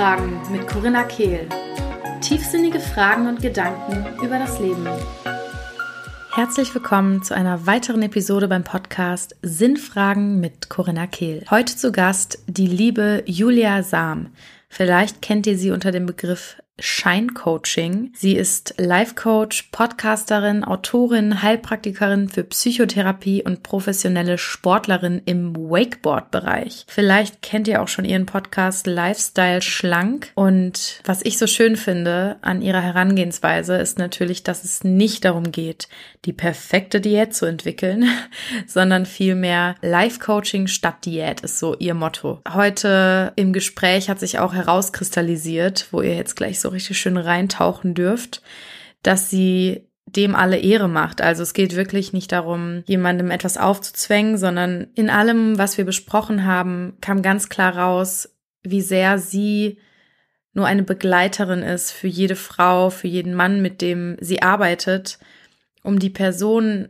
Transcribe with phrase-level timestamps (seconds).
[0.00, 1.46] Sinnfragen mit Corinna Kehl.
[2.22, 4.88] Tiefsinnige Fragen und Gedanken über das Leben.
[6.32, 11.44] Herzlich willkommen zu einer weiteren Episode beim Podcast Sinnfragen mit Corinna Kehl.
[11.50, 14.30] Heute zu Gast die liebe Julia Sam.
[14.70, 18.12] Vielleicht kennt ihr sie unter dem Begriff Scheincoaching.
[18.14, 26.86] Sie ist Life Coach, Podcasterin, Autorin, Heilpraktikerin für Psychotherapie und professionelle Sportlerin im Wakeboard-Bereich.
[26.88, 30.32] Vielleicht kennt ihr auch schon ihren Podcast Lifestyle Schlank.
[30.34, 35.52] Und was ich so schön finde an ihrer Herangehensweise ist natürlich, dass es nicht darum
[35.52, 35.88] geht,
[36.24, 38.08] die perfekte Diät zu entwickeln,
[38.66, 42.40] sondern vielmehr Life Coaching statt Diät ist so ihr Motto.
[42.52, 47.94] Heute im Gespräch hat sich auch herauskristallisiert, wo ihr jetzt gleich so richtig schön reintauchen
[47.94, 48.42] dürft,
[49.02, 51.20] dass sie dem alle Ehre macht.
[51.20, 56.44] Also es geht wirklich nicht darum, jemandem etwas aufzuzwängen, sondern in allem, was wir besprochen
[56.44, 59.78] haben, kam ganz klar raus, wie sehr sie
[60.52, 65.18] nur eine Begleiterin ist für jede Frau, für jeden Mann, mit dem sie arbeitet,
[65.82, 66.88] um die Person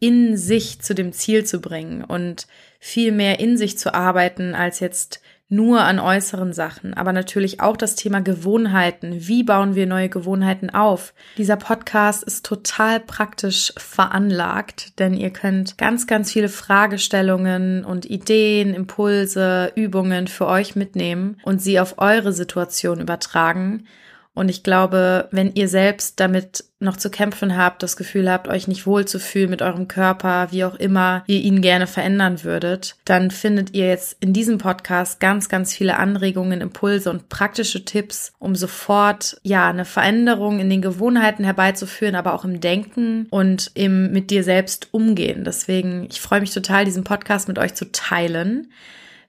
[0.00, 2.46] in sich zu dem Ziel zu bringen und
[2.80, 5.20] viel mehr in sich zu arbeiten, als jetzt
[5.50, 9.28] nur an äußeren Sachen, aber natürlich auch das Thema Gewohnheiten.
[9.28, 11.12] Wie bauen wir neue Gewohnheiten auf?
[11.36, 18.74] Dieser Podcast ist total praktisch veranlagt, denn ihr könnt ganz, ganz viele Fragestellungen und Ideen,
[18.74, 23.84] Impulse, Übungen für euch mitnehmen und sie auf eure Situation übertragen
[24.32, 28.68] und ich glaube, wenn ihr selbst damit noch zu kämpfen habt, das Gefühl habt, euch
[28.68, 32.96] nicht wohl zu fühlen mit eurem Körper, wie auch immer ihr ihn gerne verändern würdet,
[33.04, 38.32] dann findet ihr jetzt in diesem Podcast ganz, ganz viele Anregungen, Impulse und praktische Tipps,
[38.38, 44.12] um sofort, ja, eine Veränderung in den Gewohnheiten herbeizuführen, aber auch im Denken und im
[44.12, 45.44] mit dir selbst umgehen.
[45.44, 48.68] Deswegen, ich freue mich total, diesen Podcast mit euch zu teilen.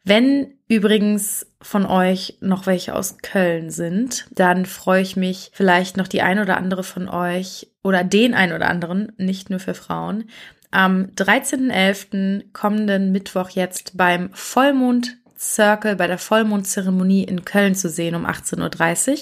[0.04, 6.08] Wenn übrigens von euch noch welche aus Köln sind, dann freue ich mich vielleicht noch
[6.08, 10.26] die ein oder andere von euch oder den ein oder anderen, nicht nur für Frauen,
[10.72, 12.54] am 13.11.
[12.54, 19.12] kommenden Mittwoch jetzt beim Vollmond Circle bei der Vollmondzeremonie in Köln zu sehen um 18.30
[19.12, 19.18] Uhr.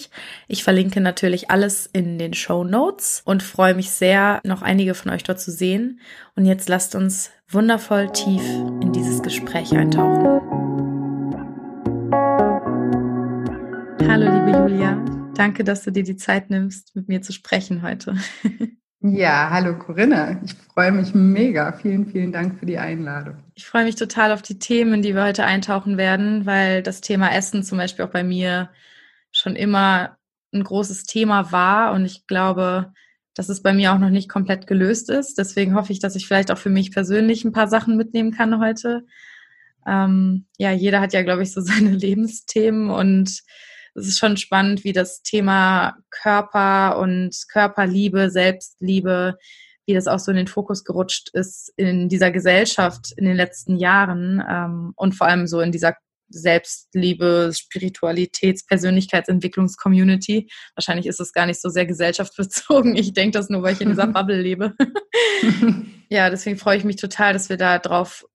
[0.50, 5.11] Ich verlinke natürlich alles in den Show Notes und freue mich sehr, noch einige von
[5.11, 6.01] euch dort zu sehen.
[6.35, 8.44] Und jetzt lasst uns wundervoll tief
[8.81, 10.59] in dieses Gespräch eintauchen.
[14.07, 15.03] Hallo, liebe Julia.
[15.35, 18.15] Danke, dass du dir die Zeit nimmst, mit mir zu sprechen heute.
[19.01, 20.41] Ja, hallo Corinna.
[20.43, 21.71] Ich freue mich mega.
[21.71, 23.37] Vielen, vielen Dank für die Einladung.
[23.55, 27.33] Ich freue mich total auf die Themen, die wir heute eintauchen werden, weil das Thema
[27.33, 28.69] Essen zum Beispiel auch bei mir
[29.31, 30.17] schon immer
[30.53, 32.91] ein großes Thema war und ich glaube,
[33.35, 35.37] dass es bei mir auch noch nicht komplett gelöst ist.
[35.37, 38.59] Deswegen hoffe ich, dass ich vielleicht auch für mich persönlich ein paar Sachen mitnehmen kann
[38.59, 39.05] heute.
[39.87, 43.43] Ähm, ja, jeder hat ja, glaube ich, so seine Lebensthemen und
[43.99, 49.37] es ist schon spannend, wie das Thema Körper und Körperliebe, Selbstliebe,
[49.85, 53.75] wie das auch so in den Fokus gerutscht ist in dieser Gesellschaft in den letzten
[53.75, 55.95] Jahren ähm, und vor allem so in dieser
[56.29, 60.49] Selbstliebe, Spiritualitäts-, Persönlichkeitsentwicklungs-Community.
[60.75, 62.95] Wahrscheinlich ist es gar nicht so sehr gesellschaftsbezogen.
[62.95, 64.75] Ich denke das nur, weil ich in dieser Bubble lebe.
[66.09, 68.25] ja, deswegen freue ich mich total, dass wir da drauf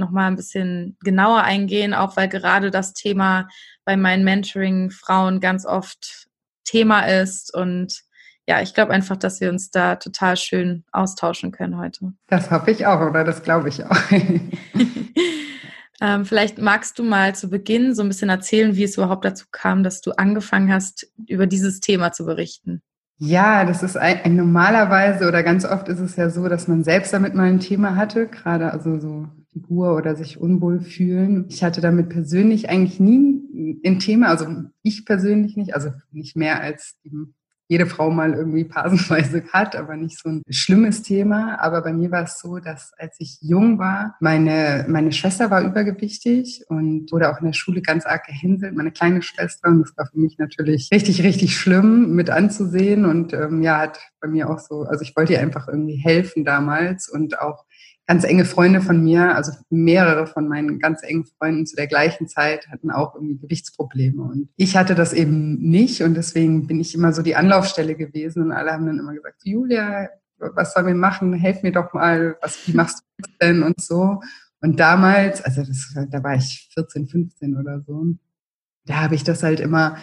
[0.00, 3.48] nochmal ein bisschen genauer eingehen, auch weil gerade das Thema
[3.84, 6.28] bei meinen Mentoring-Frauen ganz oft
[6.64, 7.54] Thema ist.
[7.54, 8.02] Und
[8.46, 12.12] ja, ich glaube einfach, dass wir uns da total schön austauschen können heute.
[12.26, 13.96] Das hoffe ich auch, oder das glaube ich auch.
[16.00, 19.46] ähm, vielleicht magst du mal zu Beginn so ein bisschen erzählen, wie es überhaupt dazu
[19.52, 22.82] kam, dass du angefangen hast, über dieses Thema zu berichten.
[23.22, 26.84] Ja, das ist ein, ein, normalerweise oder ganz oft ist es ja so, dass man
[26.84, 31.46] selbst damit mal ein Thema hatte, gerade also so Figur oder sich unwohl fühlen.
[31.48, 34.46] Ich hatte damit persönlich eigentlich nie ein Thema, also
[34.82, 36.96] ich persönlich nicht, also nicht mehr als
[37.70, 41.56] jede Frau mal irgendwie phasenweise hat, aber nicht so ein schlimmes Thema.
[41.60, 45.62] Aber bei mir war es so, dass als ich jung war, meine, meine Schwester war
[45.62, 49.68] übergewichtig und wurde auch in der Schule ganz arg gehänselt, meine kleine Schwester.
[49.68, 54.00] Und das war für mich natürlich richtig, richtig schlimm mit anzusehen und ähm, ja, hat
[54.20, 57.66] bei mir auch so, also ich wollte ihr einfach irgendwie helfen damals und auch
[58.10, 62.26] ganz enge Freunde von mir, also mehrere von meinen ganz engen Freunden zu der gleichen
[62.26, 64.20] Zeit hatten auch irgendwie Gewichtsprobleme.
[64.20, 68.42] Und ich hatte das eben nicht und deswegen bin ich immer so die Anlaufstelle gewesen
[68.42, 70.08] und alle haben dann immer gesagt, Julia,
[70.38, 71.34] was sollen wir machen?
[71.34, 74.20] Helf mir doch mal, was, wie machst du das denn und so.
[74.60, 78.06] Und damals, also das, da war ich 14, 15 oder so,
[78.86, 79.98] da habe ich das halt immer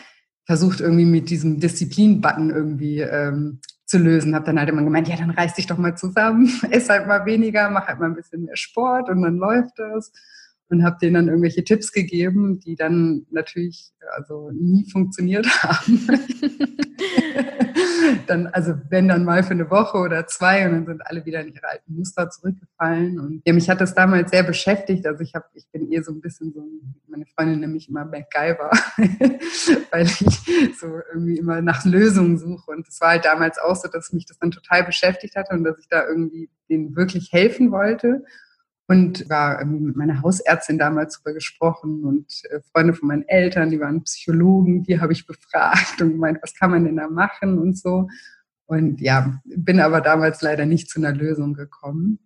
[0.45, 4.35] versucht, irgendwie mit diesem Disziplin-Button irgendwie ähm, zu lösen.
[4.35, 7.25] Habe dann halt immer gemeint, ja, dann reiß dich doch mal zusammen, ess halt mal
[7.25, 10.11] weniger, mach halt mal ein bisschen mehr Sport und dann läuft das.
[10.69, 16.07] und habe denen dann irgendwelche Tipps gegeben, die dann natürlich also nie funktioniert haben.
[18.29, 21.41] dann, also wenn dann mal für eine Woche oder zwei und dann sind alle wieder
[21.41, 23.19] in ihre alten Muster zurückgefallen.
[23.19, 25.05] Und ja, mich hat das damals sehr beschäftigt.
[25.05, 26.63] Also ich habe, ich bin eher so ein bisschen so,
[27.07, 28.71] meine Freundin nennt mich immer MacGyver,
[29.91, 32.71] weil ich so irgendwie immer nach Lösungen suche.
[32.71, 35.63] Und es war halt damals auch so, dass mich das dann total beschäftigt hatte und
[35.63, 38.23] dass ich da irgendwie denen wirklich helfen wollte
[38.87, 43.69] und war irgendwie mit meiner Hausärztin damals darüber gesprochen und äh, Freunde von meinen Eltern,
[43.69, 47.59] die waren Psychologen, die habe ich befragt und gemeint, was kann man denn da machen
[47.59, 48.07] und so.
[48.65, 52.19] Und ja, bin aber damals leider nicht zu einer Lösung gekommen.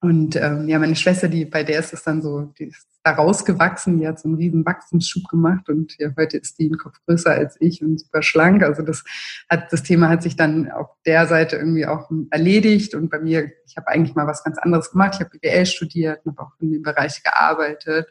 [0.00, 3.14] Und ähm, ja, meine Schwester, die bei der ist es dann so, die ist da
[3.14, 6.98] rausgewachsen, die hat so einen riesen Wachstumsschub gemacht und ja, heute ist die einen Kopf
[7.06, 8.62] größer als ich und super schlank.
[8.62, 9.04] Also das
[9.48, 13.50] hat, das Thema hat sich dann auf der Seite irgendwie auch erledigt und bei mir,
[13.66, 15.14] ich habe eigentlich mal was ganz anderes gemacht.
[15.14, 18.08] Ich habe BWL studiert und habe auch in dem Bereich gearbeitet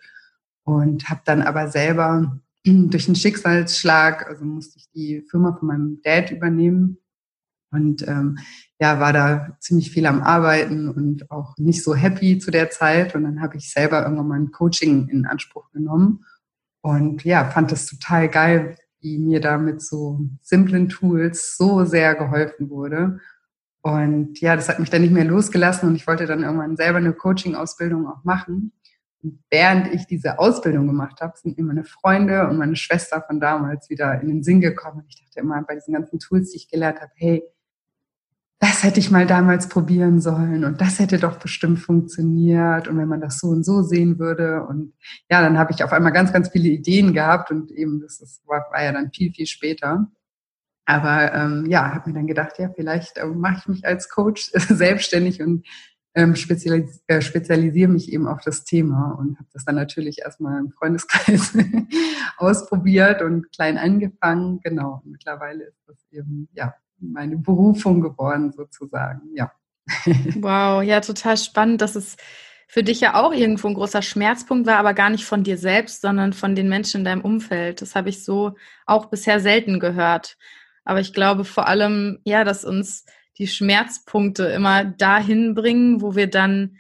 [0.64, 6.02] und habe dann aber selber durch einen Schicksalsschlag, also musste ich die Firma von meinem
[6.04, 6.98] Dad übernehmen
[7.72, 8.38] und ähm,
[8.80, 13.16] ja, war da ziemlich viel am Arbeiten und auch nicht so happy zu der Zeit.
[13.16, 16.24] Und dann habe ich selber irgendwann mal ein Coaching in Anspruch genommen
[16.82, 22.16] und ja, fand das total geil, wie mir da mit so simplen Tools so sehr
[22.16, 23.20] geholfen wurde.
[23.82, 26.98] Und ja, das hat mich dann nicht mehr losgelassen und ich wollte dann irgendwann selber
[26.98, 28.72] eine Coaching-Ausbildung auch machen.
[29.22, 33.40] Und während ich diese Ausbildung gemacht habe, sind mir meine Freunde und meine Schwester von
[33.40, 35.00] damals wieder in den Sinn gekommen.
[35.00, 37.44] Und ich dachte immer bei diesen ganzen Tools, die ich gelernt habe, hey,
[38.60, 43.08] das hätte ich mal damals probieren sollen und das hätte doch bestimmt funktioniert und wenn
[43.08, 44.94] man das so und so sehen würde und
[45.30, 48.42] ja, dann habe ich auf einmal ganz, ganz viele Ideen gehabt und eben das, das
[48.46, 50.08] war, war ja dann viel, viel später.
[50.86, 54.50] Aber ähm, ja, habe mir dann gedacht, ja, vielleicht äh, mache ich mich als Coach
[54.54, 55.68] selbstständig und
[56.16, 60.60] ähm, spezialis äh, spezialisiere mich eben auf das Thema und habe das dann natürlich erstmal
[60.62, 61.56] im Freundeskreis
[62.38, 64.62] ausprobiert und klein angefangen.
[64.64, 69.52] Genau, mittlerweile ist das eben ja meine Berufung geworden, sozusagen, ja.
[70.36, 72.18] Wow, ja, total spannend, dass es
[72.68, 76.02] für dich ja auch irgendwo ein großer Schmerzpunkt war, aber gar nicht von dir selbst,
[76.02, 77.82] sondern von den Menschen in deinem Umfeld.
[77.82, 78.56] Das habe ich so
[78.86, 80.38] auch bisher selten gehört.
[80.84, 83.06] Aber ich glaube vor allem, ja, dass uns
[83.38, 86.78] die Schmerzpunkte immer dahin bringen, wo wir dann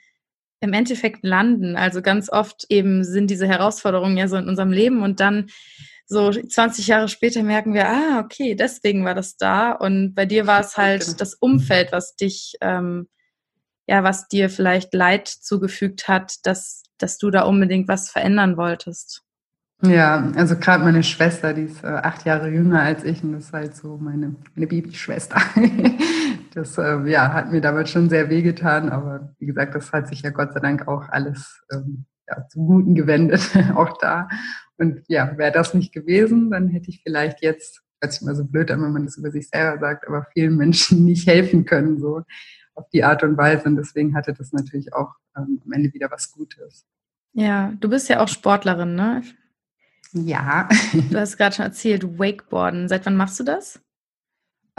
[0.59, 1.77] im Endeffekt landen.
[1.77, 5.47] Also ganz oft eben sind diese Herausforderungen ja so in unserem Leben und dann
[6.07, 9.71] so 20 Jahre später merken wir, ah, okay, deswegen war das da.
[9.73, 11.17] Und bei dir war es halt genau.
[11.17, 13.07] das Umfeld, was dich, ähm,
[13.87, 19.23] ja, was dir vielleicht Leid zugefügt hat, dass, dass du da unbedingt was verändern wolltest.
[19.83, 23.45] Ja, also gerade meine Schwester, die ist äh, acht Jahre jünger als ich und das
[23.45, 25.39] ist halt so meine, meine Babyschwester.
[26.55, 30.21] das äh, ja, hat mir damals schon sehr wehgetan, aber wie gesagt, das hat sich
[30.21, 34.27] ja Gott sei Dank auch alles ähm, ja, zum Guten gewendet, auch da.
[34.77, 38.45] Und ja, wäre das nicht gewesen, dann hätte ich vielleicht jetzt, hört sich immer so
[38.45, 41.99] blöd an, wenn man das über sich selber sagt, aber vielen Menschen nicht helfen können,
[41.99, 42.23] so
[42.75, 43.65] auf die Art und Weise.
[43.65, 46.85] Und deswegen hatte das natürlich auch ähm, am Ende wieder was Gutes.
[47.33, 49.23] Ja, du bist ja auch Sportlerin, ne?
[50.13, 50.69] Ja.
[51.11, 52.87] Du hast gerade schon erzählt, Wakeboarden.
[52.87, 53.79] Seit wann machst du das?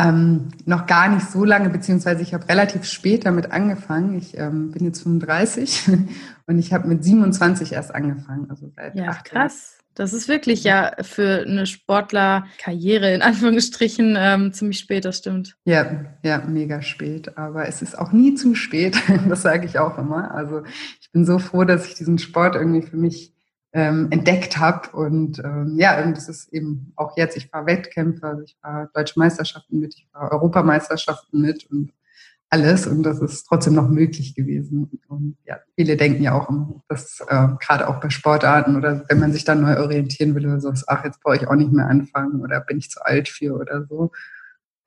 [0.01, 4.17] Ähm, noch gar nicht so lange, beziehungsweise ich habe relativ spät damit angefangen.
[4.17, 5.89] Ich ähm, bin jetzt 35
[6.47, 8.49] und ich habe mit 27 erst angefangen.
[8.49, 9.78] Also seit ja, krass.
[9.99, 15.57] Das ist wirklich ja für eine Sportlerkarriere in Anführungsstrichen ähm, ziemlich spät, das stimmt.
[15.65, 17.37] Ja, ja, mega spät.
[17.37, 18.97] Aber es ist auch nie zu spät.
[19.29, 20.33] Das sage ich auch immer.
[20.33, 20.63] Also
[21.01, 23.35] ich bin so froh, dass ich diesen Sport irgendwie für mich
[23.73, 24.89] ähm, entdeckt habe.
[24.91, 28.89] Und ähm, ja, und das ist eben auch jetzt, ich fahre Wettkämpfe, also ich fahre
[28.95, 31.93] Deutsche Meisterschaften mit, ich fahre Europameisterschaften mit und
[32.51, 35.01] alles und das ist trotzdem noch möglich gewesen.
[35.09, 36.49] Und ja, viele denken ja auch
[36.89, 40.61] dass äh, gerade auch bei Sportarten oder wenn man sich dann neu orientieren will oder
[40.61, 43.55] so, ach, jetzt brauche ich auch nicht mehr anfangen oder bin ich zu alt für
[43.55, 44.13] oder so.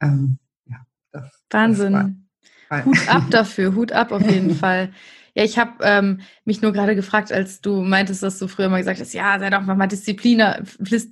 [0.01, 0.77] Ähm, ja,
[1.11, 1.93] das, Wahnsinn.
[1.93, 2.03] Das
[2.69, 4.91] war, Hut ab dafür, Hut ab auf jeden Fall.
[5.33, 8.79] Ja, ich habe ähm, mich nur gerade gefragt, als du meintest, dass du früher mal
[8.79, 10.61] gesagt hast, ja, sei doch mal Diszipliner,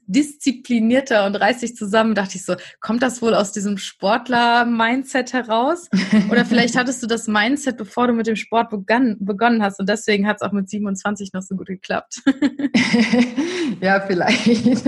[0.07, 5.89] disziplinierter und reiß dich zusammen, dachte ich so, kommt das wohl aus diesem Sportler-Mindset heraus?
[6.29, 9.87] Oder vielleicht hattest du das Mindset, bevor du mit dem Sport begann, begonnen hast und
[9.87, 12.21] deswegen hat es auch mit 27 noch so gut geklappt.
[13.81, 14.85] ja, vielleicht.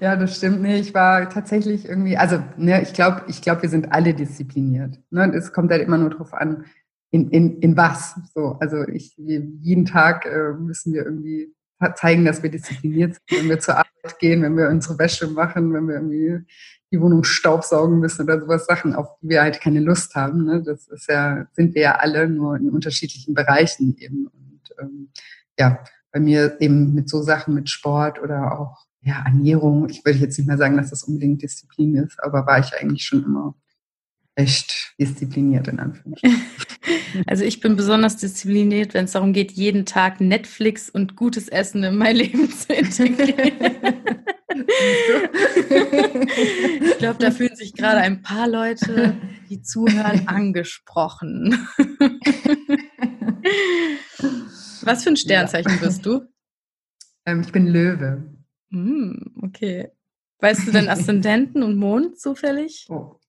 [0.00, 0.62] ja, das stimmt.
[0.62, 4.98] Nee, ich war tatsächlich irgendwie, also ne, ich glaube, ich glaube, wir sind alle diszipliniert.
[5.10, 5.30] Ne?
[5.34, 6.64] Es kommt halt immer nur darauf an,
[7.12, 8.14] in, in, in was.
[8.34, 11.54] So, also ich, jeden Tag äh, müssen wir irgendwie
[11.94, 15.72] zeigen, dass wir diszipliniert sind, wenn wir zur Arbeit gehen, wenn wir unsere Wäsche machen,
[15.72, 16.46] wenn wir irgendwie
[16.90, 20.44] die Wohnung staubsaugen müssen oder sowas Sachen, auf die wir halt keine Lust haben.
[20.44, 20.62] Ne?
[20.62, 24.26] Das ist ja, sind wir ja alle nur in unterschiedlichen Bereichen eben.
[24.26, 25.08] Und ähm,
[25.58, 30.18] ja, bei mir eben mit so Sachen, mit Sport oder auch ja, Ernährung, ich würde
[30.18, 33.54] jetzt nicht mehr sagen, dass das unbedingt Disziplin ist, aber war ich eigentlich schon immer
[34.34, 36.42] echt diszipliniert in Anführungsstrichen.
[37.26, 41.84] Also ich bin besonders diszipliniert, wenn es darum geht, jeden Tag Netflix und gutes Essen
[41.84, 43.52] in mein Leben zu integrieren.
[46.80, 49.14] ich glaube, da fühlen sich gerade ein paar Leute,
[49.48, 51.68] die zuhören, angesprochen.
[54.82, 56.22] Was für ein Sternzeichen bist du?
[57.26, 58.22] Ähm, ich bin Löwe.
[58.70, 59.12] Mm,
[59.42, 59.90] okay.
[60.40, 62.86] Weißt du denn Aszendenten und Mond zufällig?
[62.88, 63.20] Oh.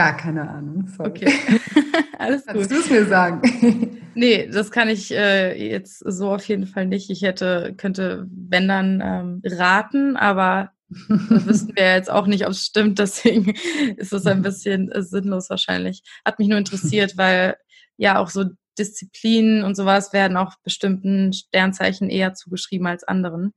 [0.00, 0.88] Gar keine Ahnung.
[0.96, 1.10] Sorry.
[1.10, 1.32] Okay.
[2.18, 2.54] Alles gut.
[2.54, 4.00] Kannst du es mir sagen?
[4.14, 7.10] nee, das kann ich äh, jetzt so auf jeden Fall nicht.
[7.10, 12.52] Ich hätte, könnte, wenn dann, ähm, raten, aber das wissen wir jetzt auch nicht, ob
[12.52, 12.98] es stimmt.
[12.98, 13.54] Deswegen
[13.98, 16.02] ist es ein bisschen äh, sinnlos wahrscheinlich.
[16.24, 17.56] Hat mich nur interessiert, weil
[17.98, 18.46] ja auch so
[18.78, 23.52] Disziplinen und sowas werden auch bestimmten Sternzeichen eher zugeschrieben als anderen.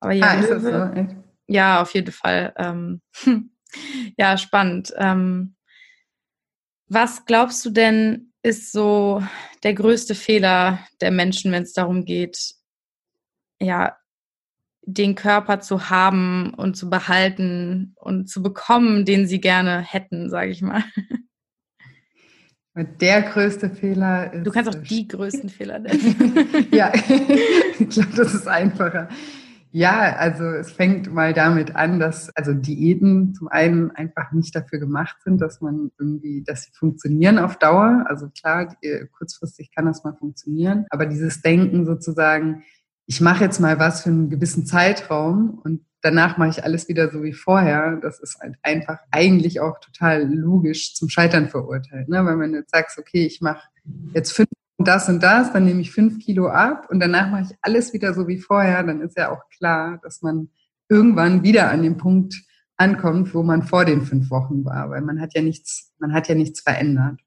[0.00, 1.16] Aber ja, ah, Löwe, so?
[1.46, 2.52] ja, auf jeden Fall.
[2.56, 3.02] Ähm,
[4.18, 4.92] ja, spannend.
[4.96, 5.55] Ähm,
[6.88, 9.22] was glaubst du denn, ist so
[9.62, 12.54] der größte Fehler der Menschen, wenn es darum geht,
[13.60, 13.96] ja,
[14.82, 20.50] den Körper zu haben und zu behalten und zu bekommen, den sie gerne hätten, sage
[20.50, 20.84] ich mal.
[22.76, 24.46] Der größte Fehler ist.
[24.46, 26.68] Du kannst auch die größten Fehler nennen.
[26.70, 26.92] ja,
[27.78, 29.08] ich glaube, das ist einfacher.
[29.76, 34.78] Ja, also es fängt mal damit an, dass also Diäten zum einen einfach nicht dafür
[34.78, 38.06] gemacht sind, dass man irgendwie, dass sie funktionieren auf Dauer.
[38.08, 42.62] Also klar, die, kurzfristig kann das mal funktionieren, aber dieses Denken sozusagen,
[43.04, 47.10] ich mache jetzt mal was für einen gewissen Zeitraum und danach mache ich alles wieder
[47.10, 52.08] so wie vorher, das ist halt einfach eigentlich auch total logisch zum Scheitern verurteilt.
[52.08, 52.24] Ne?
[52.24, 53.68] Weil wenn du jetzt sagst, okay, ich mache
[54.14, 57.58] jetzt fünf das und das, dann nehme ich fünf Kilo ab und danach mache ich
[57.62, 60.50] alles wieder so wie vorher, dann ist ja auch klar, dass man
[60.88, 62.42] irgendwann wieder an dem Punkt
[62.76, 66.28] ankommt, wo man vor den fünf Wochen war, weil man hat ja nichts, man hat
[66.28, 67.20] ja nichts verändert.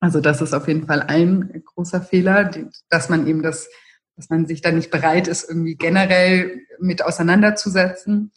[0.00, 2.50] Also das ist auf jeden Fall ein großer Fehler,
[2.90, 3.68] dass man eben das,
[4.16, 8.32] dass man sich da nicht bereit ist, irgendwie generell mit auseinanderzusetzen.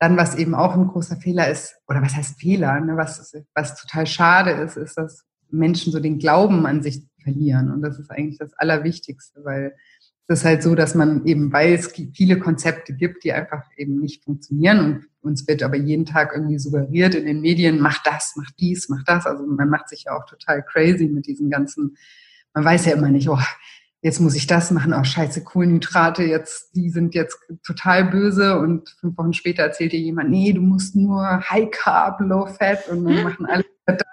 [0.00, 3.80] Dann, was eben auch ein großer Fehler ist, oder was heißt Fehler, ne, was, was
[3.80, 7.70] total schade ist, ist, dass Menschen so den Glauben an sich verlieren.
[7.70, 9.74] Und das ist eigentlich das Allerwichtigste, weil
[10.28, 13.98] es ist halt so, dass man eben, weil es viele Konzepte gibt, die einfach eben
[13.98, 18.34] nicht funktionieren und uns wird aber jeden Tag irgendwie suggeriert in den Medien, mach das,
[18.36, 19.26] mach dies, mach das.
[19.26, 21.96] Also man macht sich ja auch total crazy mit diesen ganzen,
[22.52, 23.38] man weiß ja immer nicht, oh,
[24.02, 28.90] jetzt muss ich das machen, oh scheiße, Kohlenhydrate, jetzt, die sind jetzt total böse und
[29.00, 33.04] fünf Wochen später erzählt dir jemand, nee, du musst nur High Carb, Low Fat und
[33.04, 33.64] dann machen alle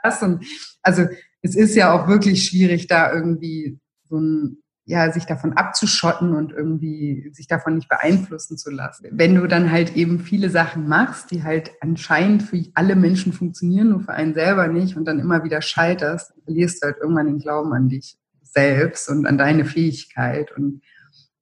[0.04, 0.46] das und
[0.82, 1.08] also
[1.46, 6.52] es ist ja auch wirklich schwierig, da irgendwie so ein, ja, sich davon abzuschotten und
[6.52, 9.08] irgendwie sich davon nicht beeinflussen zu lassen.
[9.12, 13.90] Wenn du dann halt eben viele Sachen machst, die halt anscheinend für alle Menschen funktionieren,
[13.90, 17.40] nur für einen selber nicht und dann immer wieder scheiterst, verlierst du halt irgendwann den
[17.40, 20.82] Glauben an dich selbst und an deine Fähigkeit und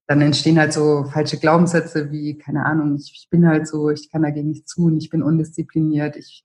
[0.05, 4.11] dann entstehen halt so falsche Glaubenssätze wie, keine Ahnung, ich, ich bin halt so, ich
[4.11, 6.43] kann dagegen nicht tun, ich bin undiszipliniert, ich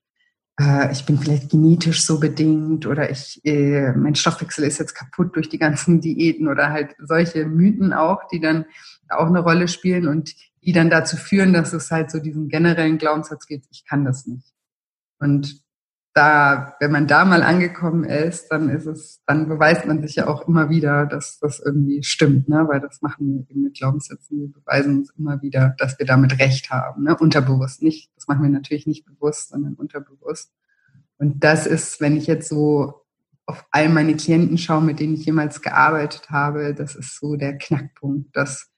[0.58, 5.36] äh, ich bin vielleicht genetisch so bedingt oder ich, äh, mein Stoffwechsel ist jetzt kaputt
[5.36, 8.66] durch die ganzen Diäten oder halt solche Mythen auch, die dann
[9.08, 12.98] auch eine Rolle spielen und die dann dazu führen, dass es halt so diesen generellen
[12.98, 14.52] Glaubenssatz gibt, ich kann das nicht.
[15.18, 15.62] Und
[16.14, 20.26] da, wenn man da mal angekommen ist, dann ist es, dann beweist man sich ja
[20.26, 22.66] auch immer wieder, dass das irgendwie stimmt, ne?
[22.68, 24.40] Weil das machen wir eben mit Glaubenssätzen.
[24.40, 27.16] Wir beweisen uns immer wieder, dass wir damit recht haben, ne?
[27.16, 28.10] Unterbewusst nicht.
[28.16, 30.52] Das machen wir natürlich nicht bewusst, sondern unterbewusst.
[31.18, 33.04] Und das ist, wenn ich jetzt so
[33.46, 37.56] auf all meine Klienten schaue, mit denen ich jemals gearbeitet habe, das ist so der
[37.56, 38.70] Knackpunkt, dass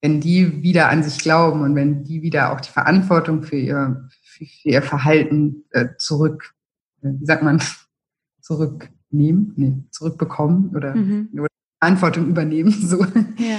[0.00, 4.08] wenn die wieder an sich glauben und wenn die wieder auch die Verantwortung für ihr,
[4.64, 6.54] ihr Verhalten äh, zurück,
[7.02, 7.62] äh, wie sagt man,
[8.40, 11.28] zurücknehmen, nee, zurückbekommen oder, mhm.
[11.34, 11.48] oder
[11.80, 13.04] Verantwortung übernehmen, so.
[13.04, 13.58] Ja.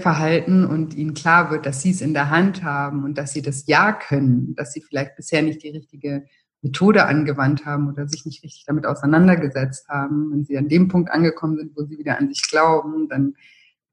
[0.00, 3.42] Verhalten und ihnen klar wird, dass sie es in der Hand haben und dass sie
[3.42, 6.24] das ja können, dass sie vielleicht bisher nicht die richtige
[6.62, 10.30] Methode angewandt haben oder sich nicht richtig damit auseinandergesetzt haben.
[10.30, 13.34] Wenn sie an dem Punkt angekommen sind, wo sie wieder an sich glauben, dann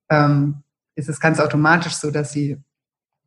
[0.09, 0.63] ähm,
[0.95, 2.57] ist es ganz automatisch so, dass sie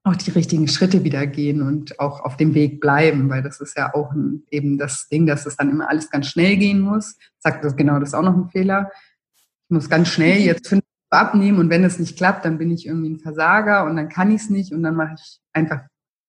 [0.09, 3.77] auch die richtigen Schritte wieder gehen und auch auf dem Weg bleiben, weil das ist
[3.77, 7.17] ja auch ein, eben das Ding, dass es dann immer alles ganz schnell gehen muss.
[7.39, 8.91] Sagt das genau, das ist auch noch ein Fehler.
[9.37, 12.87] Ich muss ganz schnell jetzt fünf abnehmen und wenn es nicht klappt, dann bin ich
[12.87, 15.81] irgendwie ein Versager und dann kann ich es nicht und dann mache ich einfach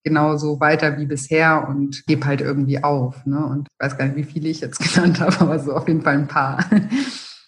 [0.04, 3.26] genauso weiter wie bisher und gebe halt irgendwie auf.
[3.26, 3.44] Ne?
[3.44, 6.02] Und ich weiß gar nicht, wie viele ich jetzt genannt habe, aber so auf jeden
[6.02, 6.64] Fall ein paar.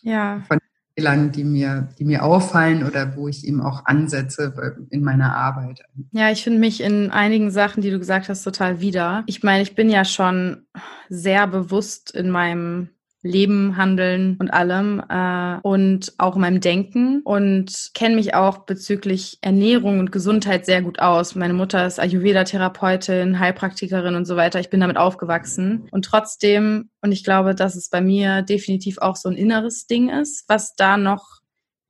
[0.03, 0.43] Ja.
[0.49, 0.59] Von
[1.02, 4.54] Fehlern, die mir, die mir auffallen oder wo ich eben auch ansetze
[4.90, 5.80] in meiner Arbeit.
[6.12, 9.25] Ja, ich finde mich in einigen Sachen, die du gesagt hast, total wieder.
[9.26, 10.66] Ich meine, ich bin ja schon
[11.09, 12.90] sehr bewusst in meinem
[13.23, 19.38] Leben, Handeln und allem äh, und auch in meinem Denken und kenne mich auch bezüglich
[19.41, 21.35] Ernährung und Gesundheit sehr gut aus.
[21.35, 24.61] Meine Mutter ist Ayurveda-Therapeutin, Heilpraktikerin und so weiter.
[24.61, 29.17] Ich bin damit aufgewachsen und trotzdem, und ich glaube, dass es bei mir definitiv auch
[29.17, 31.43] so ein inneres Ding ist, was da noch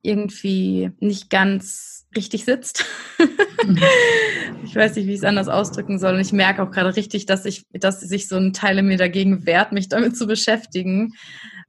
[0.03, 2.85] irgendwie nicht ganz richtig sitzt.
[4.65, 6.15] Ich weiß nicht, wie ich es anders ausdrücken soll.
[6.15, 8.97] Und ich merke auch gerade richtig, dass ich, dass sich so ein Teil in mir
[8.97, 11.13] dagegen wehrt, mich damit zu beschäftigen.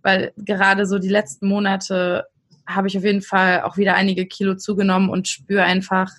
[0.02, 2.24] Weil gerade so die letzten Monate
[2.66, 6.10] habe ich auf jeden Fall auch wieder einige Kilo zugenommen und spüre einfach,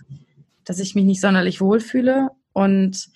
[0.64, 3.08] dass ich mich nicht sonderlich wohlfühle und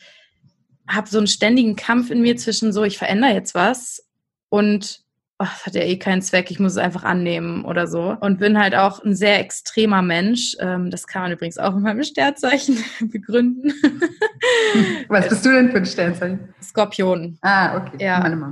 [0.88, 4.08] habe so einen ständigen Kampf in mir zwischen so, ich verändere jetzt was
[4.50, 5.02] und
[5.40, 8.16] oh, das hat ja eh keinen Zweck, ich muss es einfach annehmen oder so.
[8.20, 10.56] Und bin halt auch ein sehr extremer Mensch.
[10.60, 13.74] Ähm, das kann man übrigens auch in meinem Sternzeichen begründen.
[15.08, 16.54] Was bist du denn für ein Sternzeichen?
[16.62, 17.38] Skorpion.
[17.42, 18.04] Ah, okay.
[18.04, 18.20] Ja.
[18.20, 18.52] Meine Mama.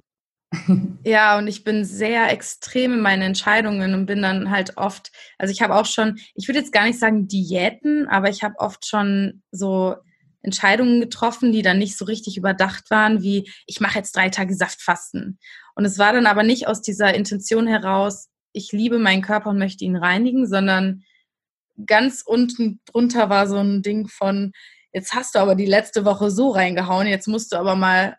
[1.03, 5.51] ja, und ich bin sehr extrem in meinen Entscheidungen und bin dann halt oft, also
[5.51, 8.87] ich habe auch schon, ich würde jetzt gar nicht sagen Diäten, aber ich habe oft
[8.87, 9.95] schon so
[10.41, 14.55] Entscheidungen getroffen, die dann nicht so richtig überdacht waren, wie ich mache jetzt drei Tage
[14.55, 15.37] Saftfasten.
[15.77, 19.59] Und es war dann aber nicht aus dieser Intention heraus, ich liebe meinen Körper und
[19.59, 21.03] möchte ihn reinigen, sondern
[21.85, 24.53] ganz unten drunter war so ein Ding von,
[24.91, 28.17] jetzt hast du aber die letzte Woche so reingehauen, jetzt musst du aber mal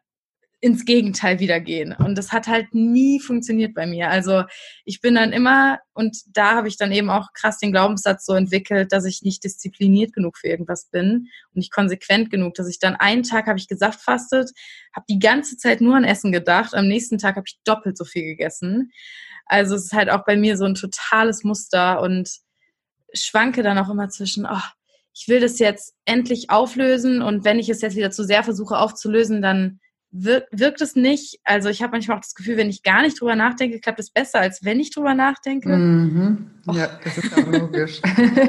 [0.61, 1.93] ins Gegenteil wieder gehen.
[1.93, 4.11] Und das hat halt nie funktioniert bei mir.
[4.11, 4.43] Also
[4.85, 8.35] ich bin dann immer, und da habe ich dann eben auch krass den Glaubenssatz so
[8.35, 12.81] entwickelt, dass ich nicht diszipliniert genug für irgendwas bin und nicht konsequent genug, dass ich
[12.81, 14.51] dann einen Tag habe ich gesagt fastet,
[14.95, 18.05] habe die ganze Zeit nur an Essen gedacht, am nächsten Tag habe ich doppelt so
[18.05, 18.91] viel gegessen.
[19.47, 22.31] Also es ist halt auch bei mir so ein totales Muster und
[23.15, 24.61] schwanke dann auch immer zwischen, oh,
[25.15, 28.79] ich will das jetzt endlich auflösen und wenn ich es jetzt wieder zu sehr versuche
[28.79, 31.41] aufzulösen, dann wirkt, wirkt es nicht.
[31.45, 34.11] Also ich habe manchmal auch das Gefühl, wenn ich gar nicht drüber nachdenke, klappt es
[34.11, 35.69] besser, als wenn ich drüber nachdenke.
[35.69, 36.51] Mhm.
[36.73, 38.01] Ja, das ist auch logisch.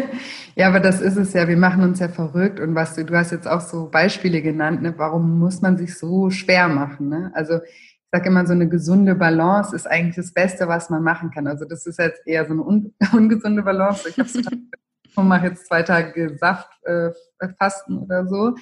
[0.56, 1.48] ja, aber das ist es ja.
[1.48, 2.60] Wir machen uns ja verrückt.
[2.60, 4.94] Und was du, du hast jetzt auch so Beispiele genannt, ne?
[4.98, 7.10] warum muss man sich so schwer machen?
[7.10, 7.32] Ne?
[7.34, 11.32] Also ich sage immer, so eine gesunde Balance ist eigentlich das Beste, was man machen
[11.32, 11.48] kann.
[11.48, 14.10] Also das ist jetzt eher so eine un ungesunde Balance.
[14.10, 14.30] Ich habe
[15.16, 17.10] und mache jetzt zwei Tage Saft äh,
[17.58, 18.56] fasten oder so.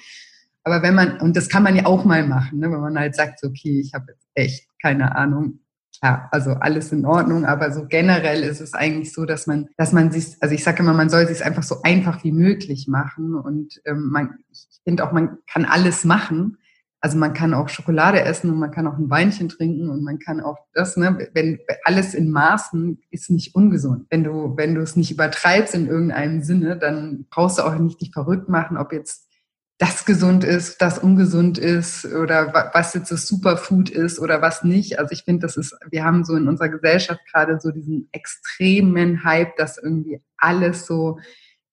[0.64, 3.14] Aber wenn man, und das kann man ja auch mal machen, ne, wenn man halt
[3.14, 5.60] sagt, okay, ich habe jetzt echt keine Ahnung,
[6.02, 9.92] ja, also alles in Ordnung, aber so generell ist es eigentlich so, dass man, dass
[9.92, 13.34] man sich, also ich sage immer, man soll sich einfach so einfach wie möglich machen
[13.34, 16.58] und ähm, man, ich finde auch, man kann alles machen.
[17.00, 20.18] Also man kann auch Schokolade essen und man kann auch ein Weinchen trinken und man
[20.18, 24.06] kann auch das, ne, wenn alles in Maßen ist nicht ungesund.
[24.10, 28.00] Wenn du, wenn du es nicht übertreibst in irgendeinem Sinne, dann brauchst du auch nicht
[28.00, 29.27] dich verrückt machen, ob jetzt
[29.78, 34.98] das gesund ist, das ungesund ist oder was jetzt das Superfood ist oder was nicht.
[34.98, 39.22] Also ich finde, das ist, wir haben so in unserer Gesellschaft gerade so diesen extremen
[39.22, 41.20] Hype, dass irgendwie alles so,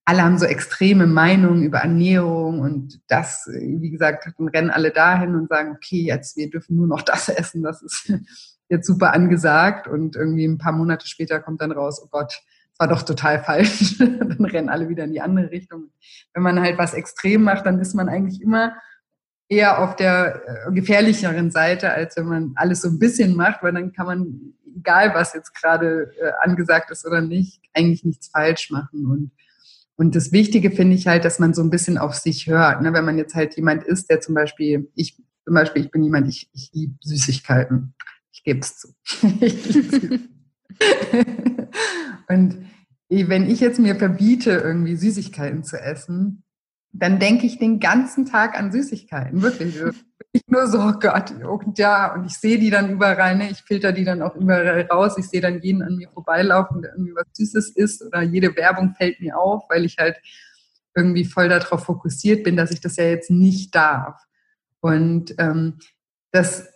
[0.04, 5.34] alle haben so extreme Meinungen über Ernährung und das, wie gesagt, dann rennen alle dahin
[5.34, 8.12] und sagen, okay, jetzt wir dürfen nur noch das essen, das ist
[8.68, 12.40] jetzt super angesagt und irgendwie ein paar Monate später kommt dann raus, oh Gott,
[12.78, 13.98] war doch total falsch.
[13.98, 15.90] dann rennen alle wieder in die andere Richtung.
[16.34, 18.76] Wenn man halt was extrem macht, dann ist man eigentlich immer
[19.48, 23.72] eher auf der äh, gefährlicheren Seite, als wenn man alles so ein bisschen macht, weil
[23.72, 28.70] dann kann man, egal was jetzt gerade äh, angesagt ist oder nicht, eigentlich nichts falsch
[28.70, 29.06] machen.
[29.06, 29.30] Und,
[29.96, 32.82] und das Wichtige finde ich halt, dass man so ein bisschen auf sich hört.
[32.82, 32.92] Ne?
[32.92, 36.28] Wenn man jetzt halt jemand ist, der zum Beispiel, ich zum Beispiel, ich bin jemand,
[36.28, 37.94] ich, ich liebe Süßigkeiten.
[38.32, 38.88] Ich gebe es zu.
[42.28, 42.66] Und
[43.08, 46.42] wenn ich jetzt mir verbiete, irgendwie Süßigkeiten zu essen,
[46.92, 49.78] dann denke ich den ganzen Tag an Süßigkeiten, wirklich.
[50.32, 53.50] Ich nur so, oh Gott, und ja, und ich sehe die dann überall, ne?
[53.50, 56.92] ich filter die dann auch überall raus, ich sehe dann jeden an mir vorbeilaufen, der
[56.92, 60.16] irgendwie was Süßes isst oder jede Werbung fällt mir auf, weil ich halt
[60.94, 64.22] irgendwie voll darauf fokussiert bin, dass ich das ja jetzt nicht darf.
[64.80, 65.78] Und ähm,
[66.32, 66.68] das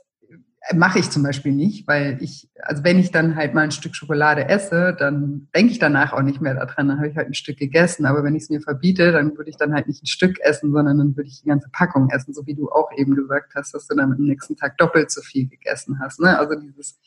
[0.74, 3.94] mache ich zum Beispiel nicht, weil ich, also wenn ich dann halt mal ein Stück
[3.94, 7.35] Schokolade esse, dann denke ich danach auch nicht mehr daran, dann habe ich halt ein
[7.35, 8.06] Stück gegessen.
[8.06, 10.72] Aber wenn ich es mir verbiete, dann würde ich dann halt nicht ein Stück essen,
[10.72, 13.74] sondern dann würde ich die ganze Packung essen, so wie du auch eben gesagt hast,
[13.74, 16.20] dass du dann am nächsten Tag doppelt so viel gegessen hast.
[16.20, 16.38] Ne?
[16.38, 16.98] Also dieses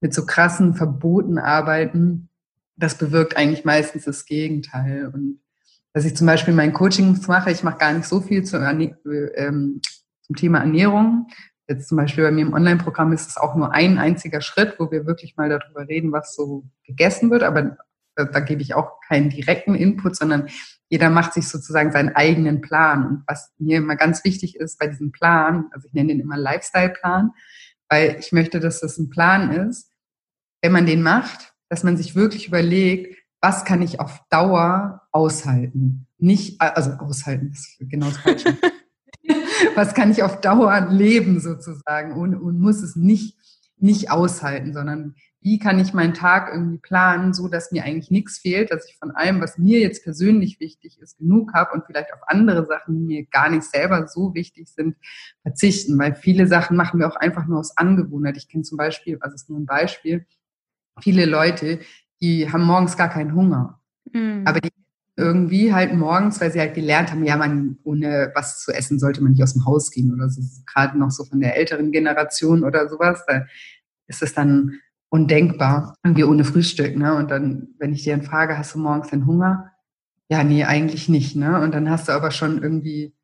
[0.00, 2.28] mit so krassen Verboten arbeiten,
[2.76, 5.10] das bewirkt eigentlich meistens das Gegenteil.
[5.12, 5.40] Und
[5.92, 9.80] dass ich zum Beispiel mein Coaching mache, ich mache gar nicht so viel zu, ähm,
[10.22, 11.28] zum Thema Ernährung,
[11.68, 14.90] Jetzt zum Beispiel bei mir im Online-Programm ist es auch nur ein einziger Schritt, wo
[14.90, 17.42] wir wirklich mal darüber reden, was so gegessen wird.
[17.42, 17.76] Aber
[18.14, 20.48] da, gebe ich auch keinen direkten Input, sondern
[20.88, 23.06] jeder macht sich sozusagen seinen eigenen Plan.
[23.06, 26.36] Und was mir immer ganz wichtig ist bei diesem Plan, also ich nenne den immer
[26.36, 27.30] Lifestyle-Plan,
[27.88, 29.90] weil ich möchte, dass das ein Plan ist,
[30.62, 36.06] wenn man den macht, dass man sich wirklich überlegt, was kann ich auf Dauer aushalten?
[36.18, 38.56] Nicht, also aushalten ist genau das Falsche.
[39.74, 43.36] was kann ich auf Dauer leben sozusagen und, und muss es nicht,
[43.78, 48.38] nicht aushalten, sondern wie kann ich meinen Tag irgendwie planen, so dass mir eigentlich nichts
[48.38, 52.12] fehlt, dass ich von allem, was mir jetzt persönlich wichtig ist, genug habe und vielleicht
[52.12, 54.96] auf andere Sachen, die mir gar nicht selber so wichtig sind,
[55.42, 55.98] verzichten.
[55.98, 58.36] Weil viele Sachen machen wir auch einfach nur aus Angewohnheit.
[58.36, 60.26] Ich kenne zum Beispiel, also es ist nur ein Beispiel,
[61.00, 61.80] viele Leute,
[62.20, 63.80] die haben morgens gar keinen Hunger.
[64.12, 64.44] Mhm.
[64.46, 64.70] Aber die
[65.16, 69.22] irgendwie halt morgens, weil sie halt gelernt haben, ja, man ohne was zu essen sollte
[69.22, 70.40] man nicht aus dem Haus gehen oder so.
[70.66, 73.22] Gerade noch so von der älteren Generation oder sowas.
[73.26, 73.44] Da
[74.06, 76.96] ist es dann undenkbar, irgendwie ohne Frühstück.
[76.96, 77.14] Ne?
[77.14, 79.70] Und dann, wenn ich dir dann frage, hast du morgens den Hunger?
[80.30, 81.36] Ja, nee, eigentlich nicht.
[81.36, 81.60] Ne?
[81.60, 83.14] Und dann hast du aber schon irgendwie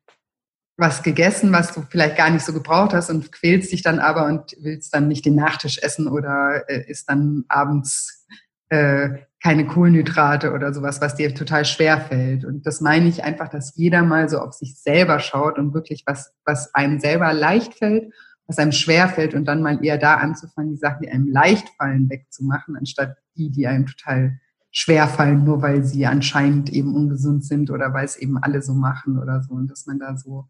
[0.77, 4.27] was gegessen, was du vielleicht gar nicht so gebraucht hast und quälst dich dann aber
[4.27, 8.27] und willst dann nicht den Nachtisch essen oder äh, isst dann abends
[8.69, 9.09] äh,
[9.41, 12.43] keine Kohlenhydrate oder sowas, was dir total schwer fällt.
[12.43, 16.03] Und das meine ich einfach, dass jeder mal so auf sich selber schaut und wirklich
[16.05, 18.11] was, was einem selber leicht fällt
[18.49, 22.09] was einem schwerfällt und dann mal eher da anzufangen, die Sachen, die einem leicht fallen,
[22.09, 24.39] wegzumachen, anstatt die, die einem total
[24.71, 28.73] schwer fallen, nur weil sie anscheinend eben ungesund sind oder weil es eben alle so
[28.73, 29.53] machen oder so.
[29.53, 30.47] Und dass man da so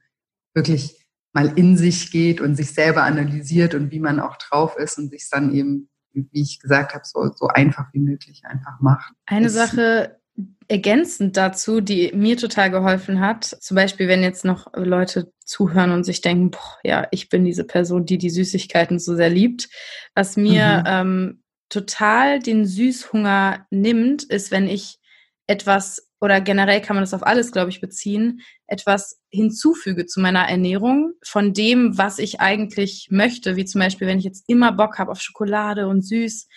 [0.53, 4.97] wirklich mal in sich geht und sich selber analysiert und wie man auch drauf ist
[4.97, 9.13] und sich dann eben, wie ich gesagt habe, so, so einfach wie möglich einfach macht.
[9.25, 10.19] Eine Sache,
[10.67, 16.03] ergänzend dazu, die mir total geholfen hat, zum Beispiel, wenn jetzt noch Leute zuhören und
[16.03, 19.69] sich denken, boah, ja, ich bin diese Person, die die Süßigkeiten so sehr liebt.
[20.13, 20.83] Was mir mhm.
[20.85, 24.99] ähm, total den Süßhunger nimmt, ist, wenn ich
[25.47, 30.47] etwas oder generell kann man das auf alles, glaube ich, beziehen, etwas hinzufüge zu meiner
[30.47, 34.99] Ernährung von dem, was ich eigentlich möchte, wie zum Beispiel, wenn ich jetzt immer Bock
[34.99, 36.47] habe auf Schokolade und süß,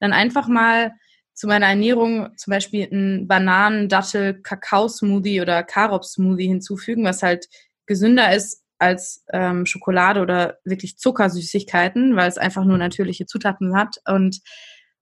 [0.00, 0.92] dann einfach mal
[1.32, 7.46] zu meiner Ernährung zum Beispiel einen Bananen, Dattel, Kakao-Smoothie oder Karob-Smoothie hinzufügen, was halt
[7.86, 13.96] gesünder ist als ähm, Schokolade oder wirklich Zuckersüßigkeiten, weil es einfach nur natürliche Zutaten hat.
[14.06, 14.40] Und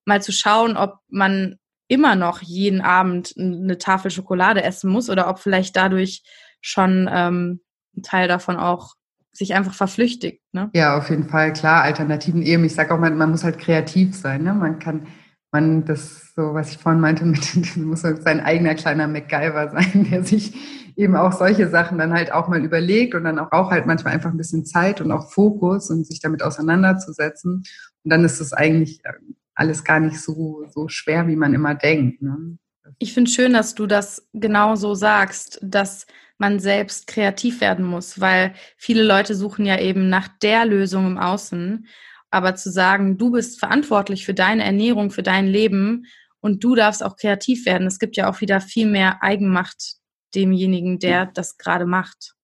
[0.04, 1.56] mal zu schauen, ob man
[1.92, 6.22] immer noch jeden Abend eine Tafel Schokolade essen muss oder ob vielleicht dadurch
[6.62, 7.60] schon ähm,
[7.94, 8.94] ein Teil davon auch
[9.32, 10.42] sich einfach verflüchtigt.
[10.52, 10.70] Ne?
[10.74, 12.64] Ja, auf jeden Fall, klar, Alternativen eben.
[12.64, 14.42] Ich sage auch, man, man muss halt kreativ sein.
[14.42, 14.54] Ne?
[14.54, 15.06] Man kann
[15.52, 20.24] man das so, was ich vorhin meinte, mit, muss sein eigener kleiner MacGyver sein, der
[20.24, 20.54] sich
[20.96, 24.14] eben auch solche Sachen dann halt auch mal überlegt und dann auch, auch halt manchmal
[24.14, 27.64] einfach ein bisschen Zeit und auch Fokus und sich damit auseinanderzusetzen.
[28.04, 29.12] Und dann ist es eigentlich äh,
[29.54, 32.22] alles gar nicht so, so schwer, wie man immer denkt.
[32.22, 32.58] Ne?
[32.98, 36.06] Ich finde schön, dass du das genau so sagst, dass
[36.38, 41.18] man selbst kreativ werden muss, weil viele Leute suchen ja eben nach der Lösung im
[41.18, 41.86] Außen
[42.32, 46.06] aber zu sagen, du bist verantwortlich für deine Ernährung, für dein Leben
[46.40, 47.86] und du darfst auch kreativ werden.
[47.86, 49.96] Es gibt ja auch wieder viel mehr Eigenmacht
[50.34, 52.34] demjenigen, der das gerade macht.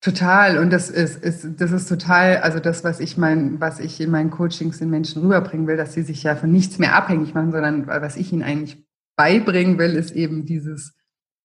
[0.00, 0.58] Total.
[0.58, 4.10] Und das ist, ist, das ist total, also das, was ich mein, was ich in
[4.10, 7.50] meinen Coachings den Menschen rüberbringen will, dass sie sich ja von nichts mehr abhängig machen,
[7.50, 8.84] sondern was ich ihnen eigentlich
[9.16, 10.94] beibringen will, ist eben dieses,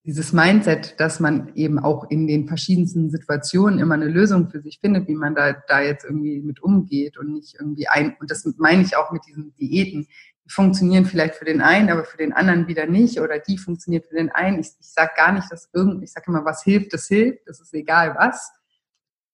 [0.06, 4.80] dieses Mindset, dass man eben auch in den verschiedensten Situationen immer eine Lösung für sich
[4.80, 8.46] findet, wie man da, da jetzt irgendwie mit umgeht und nicht irgendwie ein, und das
[8.58, 10.06] meine ich auch mit diesen Diäten,
[10.48, 14.16] funktionieren vielleicht für den einen, aber für den anderen wieder nicht oder die funktioniert für
[14.16, 14.60] den einen.
[14.60, 17.62] Ich, ich sage gar nicht, dass irgend, ich sage immer, was hilft, das hilft, das
[17.62, 18.52] ist egal was.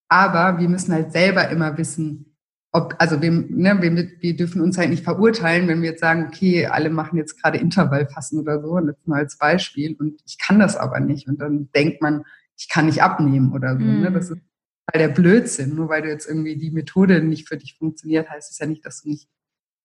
[0.08, 2.30] Aber wir müssen halt selber immer wissen,
[2.72, 6.28] ob, also wir, ne, wir, wir dürfen uns halt nicht verurteilen, wenn wir jetzt sagen,
[6.28, 10.60] okay, alle machen jetzt gerade Intervallfassen oder so, jetzt mal als Beispiel, und ich kann
[10.60, 11.28] das aber nicht.
[11.28, 12.26] Und dann denkt man,
[12.58, 13.84] ich kann nicht abnehmen oder so.
[13.84, 14.02] Mm.
[14.02, 14.12] Ne?
[14.12, 14.36] Das mhm.
[14.36, 14.44] ist
[14.94, 15.76] halt der Blödsinn.
[15.76, 18.86] Nur weil du jetzt irgendwie die Methode nicht für dich funktioniert, heißt es ja nicht,
[18.86, 19.30] dass du nicht,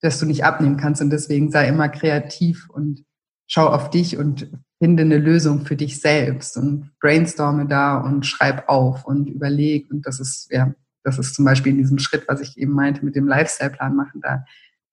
[0.01, 1.01] dass du nicht abnehmen kannst.
[1.01, 3.05] Und deswegen sei immer kreativ und
[3.47, 8.69] schau auf dich und finde eine Lösung für dich selbst und brainstorme da und schreib
[8.69, 9.91] auf und überleg.
[9.91, 13.05] Und das ist, ja, das ist zum Beispiel in diesem Schritt, was ich eben meinte,
[13.05, 14.21] mit dem Lifestyle-Plan machen.
[14.23, 14.45] Da,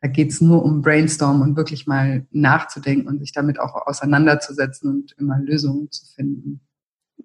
[0.02, 4.90] da geht es nur um Brainstorm und wirklich mal nachzudenken und sich damit auch auseinanderzusetzen
[4.90, 6.62] und immer Lösungen zu finden.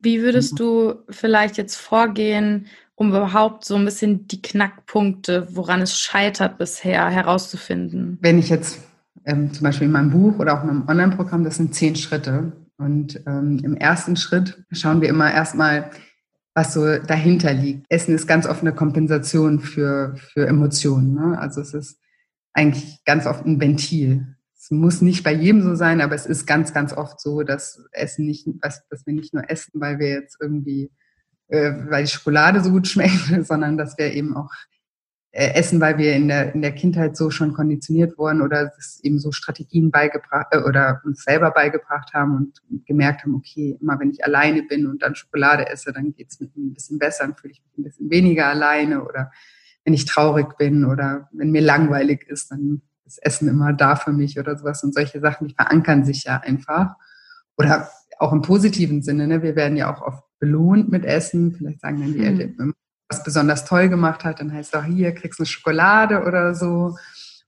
[0.02, 0.56] Wie würdest mhm.
[0.56, 7.08] du vielleicht jetzt vorgehen, um überhaupt so ein bisschen die Knackpunkte, woran es scheitert bisher,
[7.08, 8.18] herauszufinden?
[8.20, 8.80] Wenn ich jetzt
[9.24, 12.52] ähm, zum Beispiel in meinem Buch oder auch in meinem Online-Programm, das sind zehn Schritte.
[12.78, 15.90] Und ähm, im ersten Schritt schauen wir immer erstmal,
[16.54, 17.84] was so dahinter liegt.
[17.90, 21.14] Essen ist ganz oft eine Kompensation für, für Emotionen.
[21.14, 21.38] Ne?
[21.38, 21.98] Also es ist
[22.54, 24.26] eigentlich ganz oft ein Ventil.
[24.58, 27.84] es muss nicht bei jedem so sein, aber es ist ganz, ganz oft so, dass
[27.92, 30.90] Essen nicht, dass, dass wir nicht nur essen, weil wir jetzt irgendwie,
[31.48, 34.50] äh, weil die Schokolade so gut schmeckt, sondern dass wir eben auch
[35.32, 39.00] äh, essen, weil wir in der, in der Kindheit so schon konditioniert wurden oder es
[39.02, 44.00] eben so Strategien beigebracht äh, oder uns selber beigebracht haben und gemerkt haben, okay, immer
[44.00, 47.24] wenn ich alleine bin und dann Schokolade esse, dann geht es mir ein bisschen besser,
[47.24, 49.30] dann fühle ich mich ein bisschen weniger alleine oder
[49.84, 54.12] wenn ich traurig bin oder wenn mir langweilig ist, dann ist Essen immer da für
[54.12, 54.82] mich oder sowas.
[54.82, 56.96] Und solche Sachen, die verankern sich ja einfach.
[57.56, 59.28] Oder auch im positiven Sinne.
[59.28, 59.42] Ne?
[59.42, 61.52] Wir werden ja auch oft belohnt mit Essen.
[61.52, 62.24] Vielleicht sagen dann die mhm.
[62.24, 62.74] Eltern, wenn man
[63.08, 66.54] was besonders toll gemacht hat, dann heißt es auch hier, kriegst du eine Schokolade oder
[66.54, 66.96] so.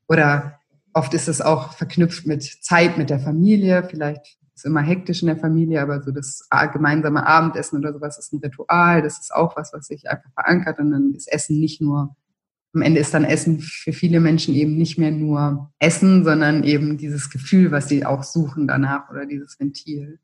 [0.07, 0.61] Oder
[0.93, 3.87] oft ist es auch verknüpft mit Zeit mit der Familie.
[3.89, 8.19] Vielleicht ist es immer hektisch in der Familie, aber so das gemeinsame Abendessen oder sowas
[8.19, 9.03] ist ein Ritual.
[9.03, 10.79] Das ist auch was, was sich einfach verankert.
[10.79, 12.17] Und dann ist Essen nicht nur
[12.75, 16.99] am Ende ist dann Essen für viele Menschen eben nicht mehr nur Essen, sondern eben
[16.99, 20.21] dieses Gefühl, was sie auch suchen danach oder dieses Ventil.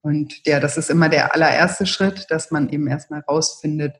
[0.00, 3.96] Und ja, das ist immer der allererste Schritt, dass man eben erstmal rausfindet,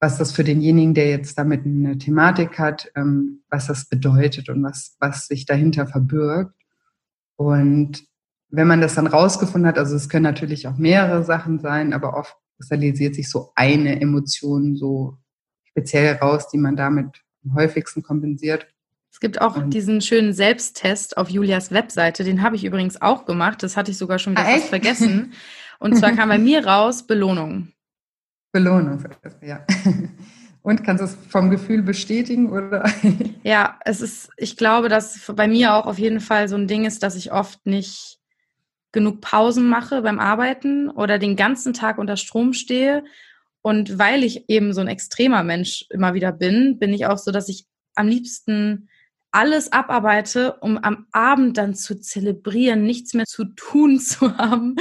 [0.00, 4.62] was das für denjenigen, der jetzt damit eine Thematik hat, ähm, was das bedeutet und
[4.62, 6.54] was, was sich dahinter verbirgt.
[7.36, 8.04] Und
[8.50, 12.16] wenn man das dann rausgefunden hat, also es können natürlich auch mehrere Sachen sein, aber
[12.16, 15.18] oft kristallisiert sich so eine Emotion so
[15.64, 18.66] speziell raus, die man damit am häufigsten kompensiert.
[19.18, 23.24] Es gibt auch und diesen schönen Selbsttest auf Julias Webseite, den habe ich übrigens auch
[23.24, 25.32] gemacht, das hatte ich sogar schon wieder ah, fast vergessen.
[25.80, 27.72] Und zwar kam bei mir raus Belohnung.
[28.52, 29.04] Belohnung,
[29.42, 29.66] ja.
[30.62, 32.88] Und kannst du es vom Gefühl bestätigen oder?
[33.42, 36.84] Ja, es ist, ich glaube, dass bei mir auch auf jeden Fall so ein Ding
[36.84, 38.20] ist, dass ich oft nicht
[38.92, 43.02] genug Pausen mache beim Arbeiten oder den ganzen Tag unter Strom stehe
[43.62, 47.32] und weil ich eben so ein extremer Mensch immer wieder bin, bin ich auch so,
[47.32, 48.88] dass ich am liebsten
[49.30, 54.76] alles abarbeite, um am Abend dann zu zelebrieren, nichts mehr zu tun zu haben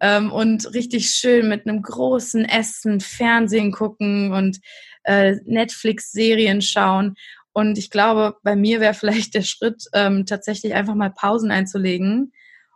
[0.00, 4.58] ähm, und richtig schön mit einem großen Essen, Fernsehen gucken und
[5.04, 7.14] äh, Netflix-Serien schauen.
[7.52, 12.32] Und ich glaube, bei mir wäre vielleicht der Schritt, ähm, tatsächlich einfach mal Pausen einzulegen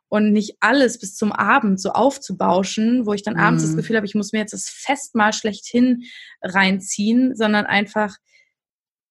[0.09, 3.77] und nicht alles bis zum Abend so aufzubauschen, wo ich dann abends das mhm.
[3.77, 6.03] Gefühl habe, ich muss mir jetzt das Fest mal schlechthin
[6.43, 8.17] reinziehen, sondern einfach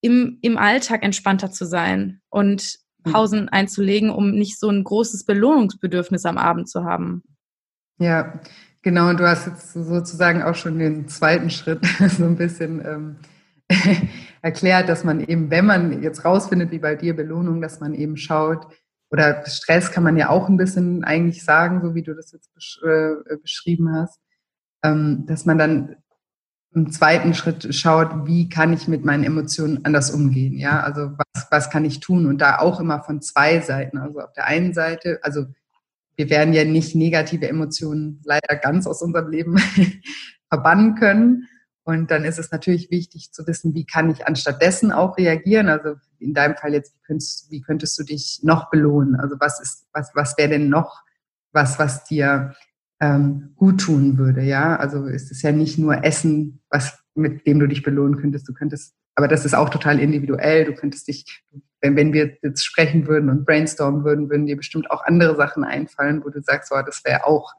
[0.01, 3.11] im, im Alltag entspannter zu sein und mhm.
[3.11, 7.23] Pausen einzulegen, um nicht so ein großes Belohnungsbedürfnis am Abend zu haben.
[7.99, 8.39] Ja,
[8.81, 9.09] genau.
[9.09, 11.85] Und du hast jetzt sozusagen auch schon den zweiten Schritt
[12.17, 13.15] so ein bisschen ähm,
[14.41, 18.17] erklärt, dass man eben, wenn man jetzt rausfindet, wie bei dir Belohnung, dass man eben
[18.17, 18.67] schaut,
[19.11, 22.53] oder Stress kann man ja auch ein bisschen eigentlich sagen, so wie du das jetzt
[22.53, 24.19] besch äh, beschrieben hast,
[24.83, 25.97] ähm, dass man dann
[26.73, 31.47] im zweiten Schritt schaut, wie kann ich mit meinen Emotionen anders umgehen, ja, also was,
[31.49, 34.73] was kann ich tun und da auch immer von zwei Seiten, also auf der einen
[34.73, 35.45] Seite, also
[36.15, 39.57] wir werden ja nicht negative Emotionen leider ganz aus unserem Leben
[40.49, 41.47] verbannen können,
[41.83, 45.67] und dann ist es natürlich wichtig zu wissen, wie kann ich anstattdessen auch reagieren.
[45.67, 49.15] Also in deinem Fall jetzt, wie könntest, wie könntest du dich noch belohnen?
[49.15, 51.03] Also was ist, was, was wäre denn noch
[51.53, 52.53] was, was dir
[53.01, 54.41] ähm, gut tun würde?
[54.41, 58.47] Ja, also ist es ja nicht nur Essen, was mit dem du dich belohnen könntest.
[58.47, 60.63] Du könntest, aber das ist auch total individuell.
[60.63, 61.43] Du könntest dich,
[61.81, 65.65] wenn, wenn wir jetzt sprechen würden und brainstormen würden, würden dir bestimmt auch andere Sachen
[65.65, 67.51] einfallen, wo du sagst, oh, das wäre auch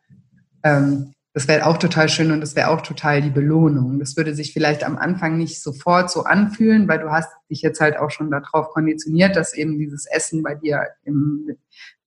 [0.62, 3.98] ähm, das wäre auch total schön und das wäre auch total die Belohnung.
[3.98, 7.80] Das würde sich vielleicht am Anfang nicht sofort so anfühlen, weil du hast dich jetzt
[7.80, 11.56] halt auch schon darauf konditioniert, dass eben dieses Essen bei dir im,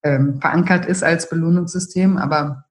[0.04, 2.18] ähm, verankert ist als Belohnungssystem.
[2.18, 2.65] Aber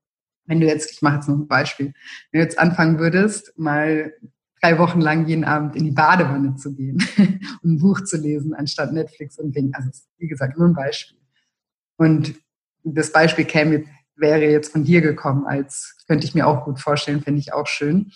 [0.47, 1.93] wenn du jetzt, ich mache jetzt noch ein Beispiel,
[2.31, 4.13] wenn du jetzt anfangen würdest, mal
[4.61, 7.03] drei Wochen lang jeden Abend in die Badewanne zu gehen
[7.63, 9.73] und ein Buch zu lesen, anstatt Netflix und Ding.
[9.75, 11.19] Also wie gesagt, nur ein Beispiel.
[11.97, 12.35] Und
[12.83, 13.85] das Beispiel käme
[14.17, 17.67] wäre jetzt von dir gekommen, als könnte ich mir auch gut vorstellen, finde ich auch
[17.67, 18.13] schön.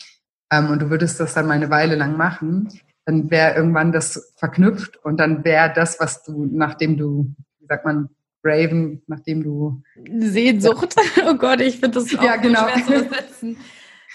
[0.51, 2.69] Ähm, und du würdest das dann mal eine Weile lang machen,
[3.05, 7.85] dann wäre irgendwann das verknüpft und dann wäre das, was du, nachdem du, wie sagt
[7.85, 8.11] man,
[8.44, 9.83] Raven, nachdem du
[10.18, 10.94] Sehnsucht.
[11.27, 12.68] Oh Gott, ich finde das auch ja, genau.
[12.68, 13.57] schwer zu übersetzen.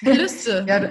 [0.01, 0.65] Gelüste.
[0.67, 0.89] Ja,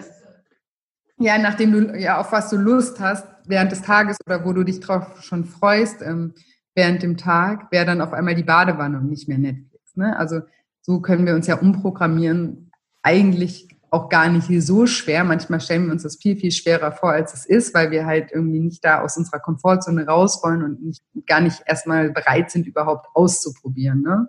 [1.18, 4.64] ja, nachdem du ja auf was du Lust hast während des Tages oder wo du
[4.64, 6.34] dich drauf schon freust ähm,
[6.74, 9.96] während dem Tag, wäre dann auf einmal die Badewanne und nicht mehr Netflix.
[9.96, 10.16] Ne?
[10.16, 10.40] Also
[10.80, 12.70] so können wir uns ja umprogrammieren,
[13.02, 15.22] eigentlich auch gar nicht so schwer.
[15.22, 18.32] Manchmal stellen wir uns das viel, viel schwerer vor, als es ist, weil wir halt
[18.32, 22.66] irgendwie nicht da aus unserer Komfortzone raus wollen und nicht, gar nicht erstmal bereit sind,
[22.66, 24.00] überhaupt auszuprobieren.
[24.00, 24.28] Ne?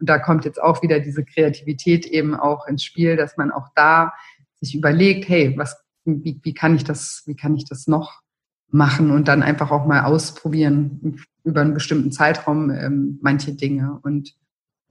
[0.00, 3.68] Und da kommt jetzt auch wieder diese Kreativität eben auch ins Spiel, dass man auch
[3.76, 4.12] da
[4.60, 8.20] sich überlegt, hey, was, wie, wie kann ich das, wie kann ich das noch
[8.68, 14.00] machen und dann einfach auch mal ausprobieren über einen bestimmten Zeitraum ähm, manche Dinge.
[14.02, 14.34] Und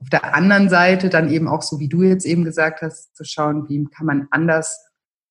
[0.04, 3.24] auf der anderen Seite dann eben auch so, wie du jetzt eben gesagt hast, zu
[3.24, 4.78] schauen, wie kann man anders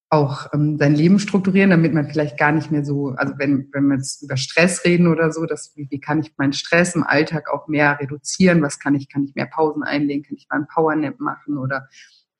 [0.10, 3.86] auch ähm, sein Leben strukturieren, damit man vielleicht gar nicht mehr so, also wenn, wenn
[3.86, 7.04] wir jetzt über Stress reden oder so, dass, wie, wie kann ich meinen Stress im
[7.04, 10.58] Alltag auch mehr reduzieren, was kann ich, kann ich mehr Pausen einlegen, kann ich mal
[10.58, 11.58] einen Powernap machen?
[11.58, 11.88] Oder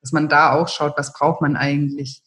[0.00, 2.22] dass man da auch schaut, was braucht man eigentlich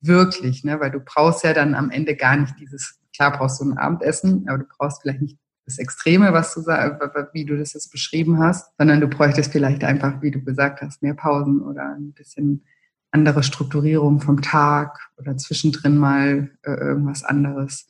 [0.00, 0.78] wirklich, ne?
[0.78, 4.46] weil du brauchst ja dann am Ende gar nicht dieses, klar brauchst du ein Abendessen,
[4.46, 8.72] aber du brauchst vielleicht nicht das Extreme, was du wie du das jetzt beschrieben hast,
[8.78, 12.64] sondern du bräuchtest vielleicht einfach, wie du gesagt hast, mehr Pausen oder ein bisschen
[13.10, 17.86] andere Strukturierung vom Tag oder zwischendrin mal äh, irgendwas anderes.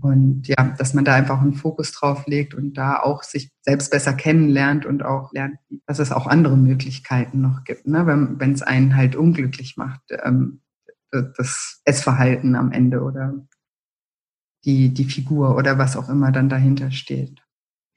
[0.00, 3.90] Und ja, dass man da einfach einen Fokus drauf legt und da auch sich selbst
[3.90, 5.56] besser kennenlernt und auch lernt,
[5.86, 8.06] dass es auch andere Möglichkeiten noch gibt, ne?
[8.06, 10.60] wenn es einen halt unglücklich macht, ähm,
[11.10, 13.34] das Essverhalten am Ende oder
[14.64, 17.40] die, die Figur oder was auch immer dann dahinter steht.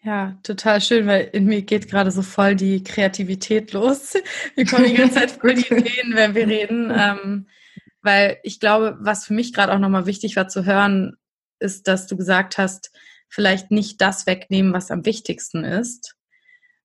[0.03, 4.13] Ja, total schön, weil in mir geht gerade so voll die Kreativität los.
[4.55, 6.93] Wir kommen die ganze Zeit voll die Ideen, wenn wir reden.
[6.95, 7.47] Ähm,
[8.01, 11.17] weil ich glaube, was für mich gerade auch nochmal wichtig war zu hören,
[11.59, 12.91] ist, dass du gesagt hast,
[13.27, 16.15] vielleicht nicht das wegnehmen, was am wichtigsten ist.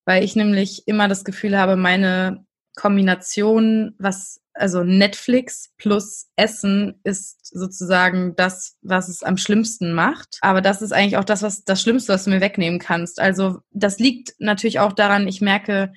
[0.05, 7.47] Weil ich nämlich immer das Gefühl habe, meine Kombination, was also Netflix plus Essen ist
[7.55, 10.39] sozusagen das, was es am schlimmsten macht.
[10.41, 13.21] Aber das ist eigentlich auch das, was das Schlimmste, was du mir wegnehmen kannst.
[13.21, 15.93] Also das liegt natürlich auch daran, ich merke,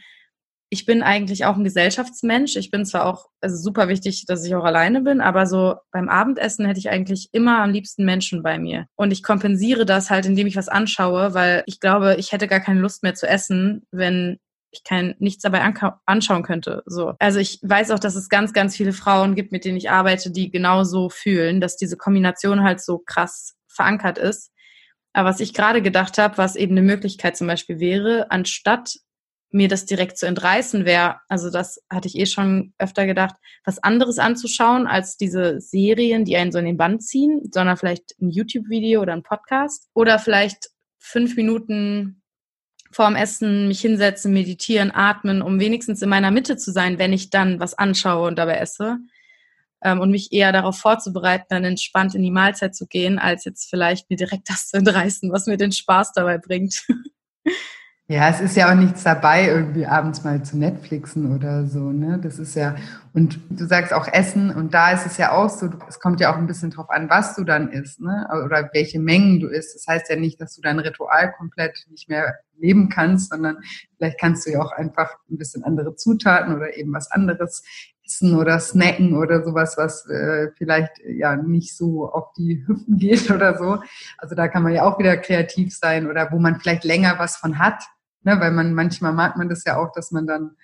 [0.69, 2.55] ich bin eigentlich auch ein Gesellschaftsmensch.
[2.55, 6.09] Ich bin zwar auch, also super wichtig, dass ich auch alleine bin, aber so beim
[6.09, 8.87] Abendessen hätte ich eigentlich immer am liebsten Menschen bei mir.
[8.95, 12.59] Und ich kompensiere das halt, indem ich was anschaue, weil ich glaube, ich hätte gar
[12.59, 14.39] keine Lust mehr zu essen, wenn
[14.75, 15.61] ich kein nichts dabei
[16.05, 16.83] anschauen könnte.
[16.85, 17.13] So.
[17.19, 20.31] Also ich weiß auch, dass es ganz, ganz viele Frauen gibt, mit denen ich arbeite,
[20.31, 24.51] die genau so fühlen, dass diese Kombination halt so krass verankert ist.
[25.13, 28.97] Aber was ich gerade gedacht habe, was eben eine Möglichkeit zum Beispiel wäre, anstatt
[29.49, 33.81] mir das direkt zu entreißen wäre, also das hatte ich eh schon öfter gedacht, was
[33.81, 38.29] anderes anzuschauen als diese Serien, die einen so in den Band ziehen, sondern vielleicht ein
[38.29, 42.21] YouTube-Video oder ein Podcast oder vielleicht fünf Minuten
[42.95, 47.29] vorm Essen mich hinsetzen, meditieren, atmen, um wenigstens in meiner Mitte zu sein, wenn ich
[47.29, 48.99] dann was anschaue und dabei esse.
[49.83, 53.69] Ähm, und mich eher darauf vorzubereiten, dann entspannt in die Mahlzeit zu gehen, als jetzt
[53.69, 56.85] vielleicht mir direkt das zu entreißen, was mir den Spaß dabei bringt.
[58.07, 62.19] Ja, es ist ja auch nichts dabei, irgendwie abends mal zu Netflixen oder so, ne?
[62.21, 62.75] Das ist ja,
[63.13, 66.31] und du sagst auch Essen, und da ist es ja auch so, es kommt ja
[66.31, 68.27] auch ein bisschen drauf an, was du dann isst, ne?
[68.45, 69.73] Oder welche Mengen du isst.
[69.73, 73.57] Das heißt ja nicht, dass du dein Ritual komplett nicht mehr leben kannst, sondern
[73.97, 77.63] vielleicht kannst du ja auch einfach ein bisschen andere Zutaten oder eben was anderes
[78.05, 83.31] essen oder snacken oder sowas, was äh, vielleicht ja nicht so auf die Hüften geht
[83.31, 83.79] oder so.
[84.19, 87.37] Also da kann man ja auch wieder kreativ sein oder wo man vielleicht länger was
[87.37, 87.83] von hat,
[88.25, 90.55] Ne, weil man manchmal mag man das ja auch, dass man dann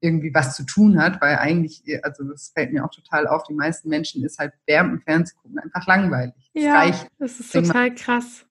[0.00, 3.52] irgendwie was zu tun hat, weil eigentlich, also das fällt mir auch total auf, die
[3.52, 6.50] meisten Menschen ist halt während dem Fernsehen gucken einfach langweilig.
[6.54, 7.08] Das ja, reicht.
[7.18, 8.46] das ist total krass.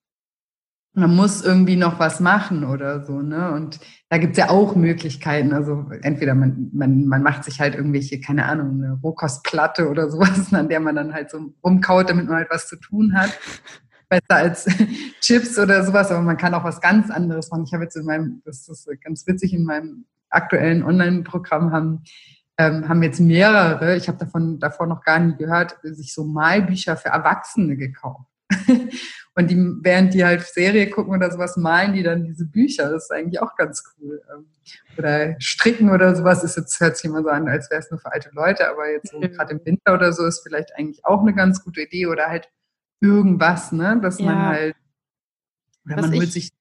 [0.94, 3.52] Man muss irgendwie noch was machen oder so, ne?
[3.54, 3.80] Und
[4.10, 5.54] da gibt's ja auch Möglichkeiten.
[5.54, 10.54] Also entweder man, man, man macht sich halt irgendwelche, keine Ahnung, eine Rohkostplatte oder sowas,
[10.54, 13.36] an der man dann halt so rumkaut, damit man halt was zu tun hat
[14.10, 14.68] besser als
[15.22, 17.64] Chips oder sowas, aber man kann auch was ganz anderes machen.
[17.66, 22.04] Ich habe jetzt in meinem, das ist ganz witzig, in meinem aktuellen Online-Programm haben,
[22.58, 26.98] ähm, haben jetzt mehrere, ich habe davon davor noch gar nie gehört, sich so Malbücher
[26.98, 28.26] für Erwachsene gekauft.
[29.36, 32.90] Und die, während die halt Serie gucken oder sowas, malen die dann diese Bücher.
[32.90, 34.22] Das ist eigentlich auch ganz cool.
[34.34, 34.46] Ähm,
[34.98, 38.02] oder stricken oder sowas ist jetzt, hört sich immer so an, als wäre es nur
[38.02, 41.22] für alte Leute, aber jetzt so gerade im Winter oder so ist vielleicht eigentlich auch
[41.22, 42.08] eine ganz gute Idee.
[42.08, 42.50] Oder halt
[43.02, 44.00] irgendwas, ne?
[44.02, 44.26] Dass ja.
[44.26, 44.76] man halt,
[45.86, 46.52] oder was man holt sich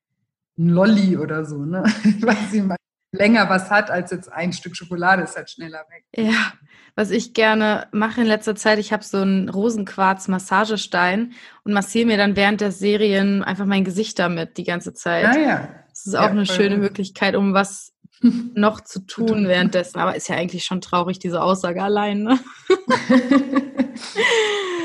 [0.58, 1.84] ein Lolli oder so, ne?
[2.20, 2.76] Weil sie mal
[3.12, 6.04] länger was hat als jetzt ein Stück Schokolade, ist halt schneller weg.
[6.14, 6.52] Ja,
[6.94, 11.32] was ich gerne mache in letzter Zeit, ich habe so einen Rosenquarz-Massagestein
[11.64, 15.24] und massiere mir dann während der Serien einfach mein Gesicht damit die ganze Zeit.
[15.24, 15.68] Ja, ja.
[15.90, 16.84] Das ist auch ja, eine schöne gut.
[16.84, 17.92] Möglichkeit, um was
[18.54, 19.98] noch zu tun währenddessen.
[19.98, 22.22] Aber ist ja eigentlich schon traurig, diese Aussage allein.
[22.24, 22.38] Ne?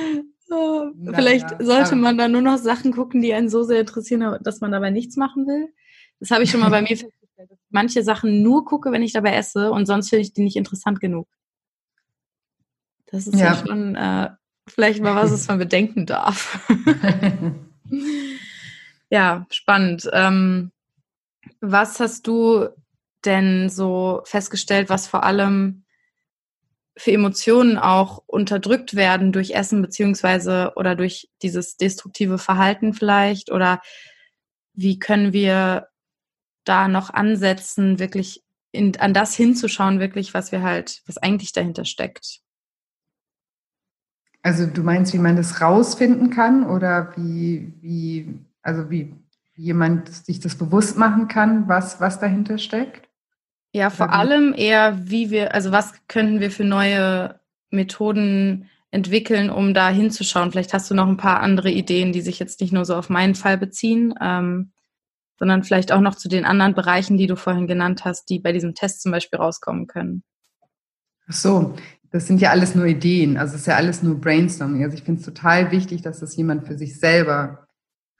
[0.96, 4.38] Na, Vielleicht ja, sollte man da nur noch Sachen gucken, die einen so sehr interessieren,
[4.42, 5.74] dass man dabei nichts machen will.
[6.20, 9.02] Das habe ich schon mal bei mir festgestellt, dass ich manche Sachen nur gucke, wenn
[9.02, 11.28] ich dabei esse und sonst finde ich die nicht interessant genug.
[13.08, 14.30] Das ist ja, ja schon äh,
[14.68, 16.60] vielleicht mal was, was man bedenken darf.
[19.10, 20.10] ja, spannend.
[20.14, 20.72] Ähm,
[21.62, 22.70] was hast du
[23.26, 25.83] denn so festgestellt, was vor allem
[26.96, 33.82] für Emotionen auch unterdrückt werden durch Essen beziehungsweise oder durch dieses destruktive Verhalten vielleicht oder
[34.74, 35.88] wie können wir
[36.66, 41.86] da noch ansetzen, wirklich in, an das hinzuschauen, wirklich, was wir halt, was eigentlich dahinter
[41.86, 42.42] steckt.
[44.42, 49.16] Also du meinst, wie man das rausfinden kann oder wie, wie, also wie
[49.56, 53.08] jemand sich das bewusst machen kann, was, was dahinter steckt?
[53.74, 57.40] Ja, vor oder allem eher, wie wir, also was könnten wir für neue
[57.72, 60.52] Methoden entwickeln, um da hinzuschauen.
[60.52, 63.10] Vielleicht hast du noch ein paar andere Ideen, die sich jetzt nicht nur so auf
[63.10, 64.72] meinen Fall beziehen, ähm,
[65.40, 68.52] sondern vielleicht auch noch zu den anderen Bereichen, die du vorhin genannt hast, die bei
[68.52, 70.24] diesem Test zum Beispiel rauskommen können.
[71.28, 71.76] Ach so,
[72.12, 74.84] das sind ja alles nur Ideen, also es ist ja alles nur Brainstorming.
[74.84, 77.63] Also ich finde es total wichtig, dass das jemand für sich selber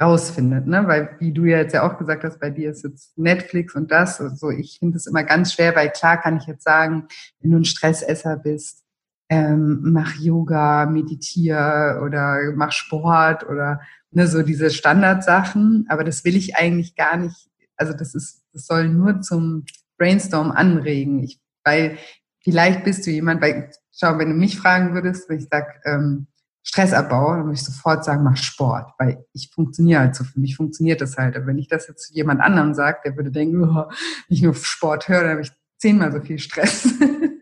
[0.02, 0.88] rausfindet, ne?
[0.88, 3.92] Weil wie du ja jetzt ja auch gesagt hast, bei dir ist jetzt Netflix und
[3.92, 4.20] das.
[4.20, 7.08] Also ich finde es immer ganz schwer, weil klar kann ich jetzt sagen,
[7.40, 8.84] wenn du ein Stressesser bist,
[9.30, 13.82] ähm, mach Yoga, meditiere oder mach Sport oder
[14.12, 15.86] ne, so diese Standardsachen.
[15.90, 17.50] Aber das will ich eigentlich gar nicht.
[17.78, 19.66] Also das ist, das soll nur zum
[19.98, 21.24] Brainstorm anregen.
[21.24, 21.98] Ich, weil
[22.44, 26.28] vielleicht bist du jemand, weil schau, wenn du mich fragen würdest, wenn ich sag ähm,
[26.64, 30.24] Stressabbau, dann würde ich sofort sagen, mach Sport, weil ich funktioniere halt so.
[30.24, 31.36] Für mich funktioniert das halt.
[31.36, 33.88] Aber wenn ich das jetzt jemand anderem sage, der würde denken, oh, wenn
[34.30, 36.86] ich nur Sport höre, dann habe ich zehnmal so viel Stress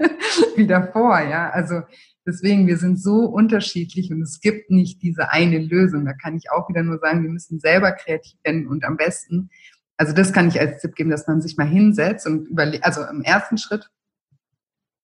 [0.56, 1.52] wie davor, ja.
[1.52, 1.82] Also
[2.26, 6.06] deswegen, wir sind so unterschiedlich und es gibt nicht diese eine Lösung.
[6.06, 9.52] Da kann ich auch wieder nur sagen, wir müssen selber kreativ werden und am besten,
[9.98, 13.04] also das kann ich als Tipp geben, dass man sich mal hinsetzt und überlegt, also
[13.04, 13.92] im ersten Schritt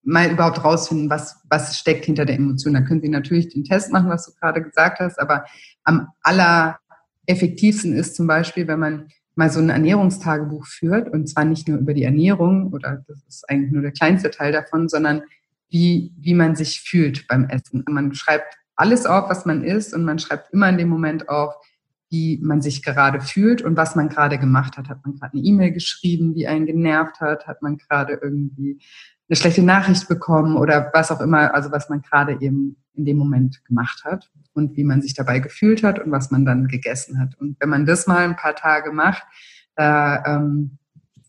[0.07, 2.73] mal überhaupt rausfinden, was, was steckt hinter der Emotion.
[2.73, 5.45] Da können Sie natürlich den Test machen, was du gerade gesagt hast, aber
[5.83, 11.67] am allereffektivsten ist zum Beispiel, wenn man mal so ein Ernährungstagebuch führt und zwar nicht
[11.67, 15.23] nur über die Ernährung oder das ist eigentlich nur der kleinste Teil davon, sondern
[15.69, 17.83] wie, wie man sich fühlt beim Essen.
[17.89, 21.53] Man schreibt alles auf, was man isst und man schreibt immer in dem Moment auf,
[22.09, 24.87] wie man sich gerade fühlt und was man gerade gemacht hat.
[24.87, 27.45] Hat man gerade eine E-Mail geschrieben, die einen genervt hat?
[27.45, 28.79] Hat man gerade irgendwie
[29.29, 33.17] eine schlechte Nachricht bekommen oder was auch immer, also was man gerade eben in dem
[33.17, 37.19] Moment gemacht hat und wie man sich dabei gefühlt hat und was man dann gegessen
[37.19, 37.35] hat.
[37.39, 39.23] Und wenn man das mal ein paar Tage macht,
[39.75, 40.77] da, ähm,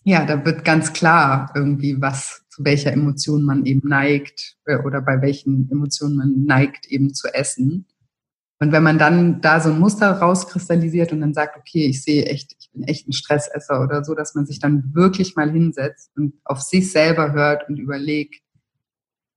[0.04, 5.00] ja, da wird ganz klar irgendwie, was zu welcher Emotion man eben neigt äh, oder
[5.02, 7.86] bei welchen Emotionen man neigt eben zu essen.
[8.60, 12.24] Und wenn man dann da so ein Muster rauskristallisiert und dann sagt, okay, ich sehe
[12.24, 16.10] echt, ich bin echt ein Stressesser oder so, dass man sich dann wirklich mal hinsetzt
[16.16, 18.42] und auf sich selber hört und überlegt,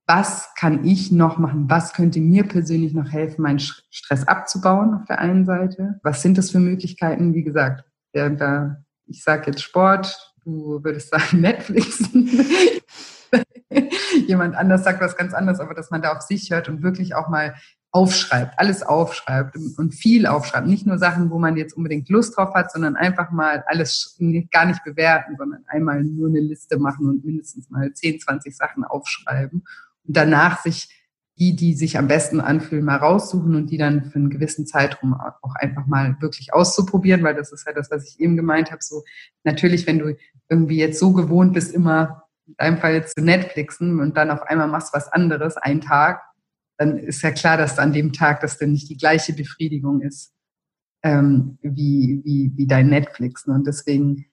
[0.08, 1.70] was kann ich noch machen?
[1.70, 6.00] Was könnte mir persönlich noch helfen, meinen Stress abzubauen auf der einen Seite?
[6.04, 7.34] Was sind das für Möglichkeiten?
[7.34, 12.04] Wie gesagt, ich sage jetzt Sport, du würdest sagen Netflix.
[14.28, 17.16] Jemand anders sagt was ganz anderes, aber dass man da auf sich hört und wirklich
[17.16, 17.56] auch mal
[17.92, 20.66] aufschreibt, alles aufschreibt und viel aufschreibt.
[20.66, 24.18] Nicht nur Sachen, wo man jetzt unbedingt Lust drauf hat, sondern einfach mal alles
[24.52, 28.86] gar nicht bewerten, sondern einmal nur eine Liste machen und mindestens mal 10, 20 Sachen
[28.86, 29.66] aufschreiben
[30.08, 30.90] und danach sich
[31.38, 35.14] die, die sich am besten anfühlen, mal raussuchen und die dann für einen gewissen Zeitraum
[35.14, 38.84] auch einfach mal wirklich auszuprobieren, weil das ist ja das, was ich eben gemeint habe.
[38.84, 39.04] So
[39.44, 40.16] natürlich, wenn du
[40.50, 44.44] irgendwie jetzt so gewohnt bist, immer in deinem Fall jetzt zu Netflixen und dann auf
[44.44, 46.22] einmal machst was anderes, einen Tag,
[46.82, 50.34] dann ist ja klar, dass an dem Tag das dann nicht die gleiche Befriedigung ist
[51.04, 53.46] ähm, wie, wie, wie dein Netflix.
[53.46, 54.26] Und deswegen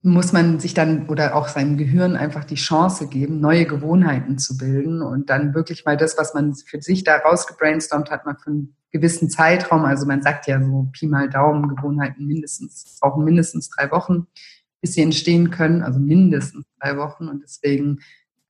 [0.00, 4.56] muss man sich dann oder auch seinem Gehirn einfach die Chance geben, neue Gewohnheiten zu
[4.56, 8.50] bilden und dann wirklich mal das, was man für sich da rausgebrainstormt hat, mal für
[8.50, 13.68] einen gewissen Zeitraum, also man sagt ja so Pi mal Daumen, Gewohnheiten mindestens, brauchen mindestens
[13.68, 14.26] drei Wochen,
[14.80, 17.98] bis sie entstehen können, also mindestens drei Wochen und deswegen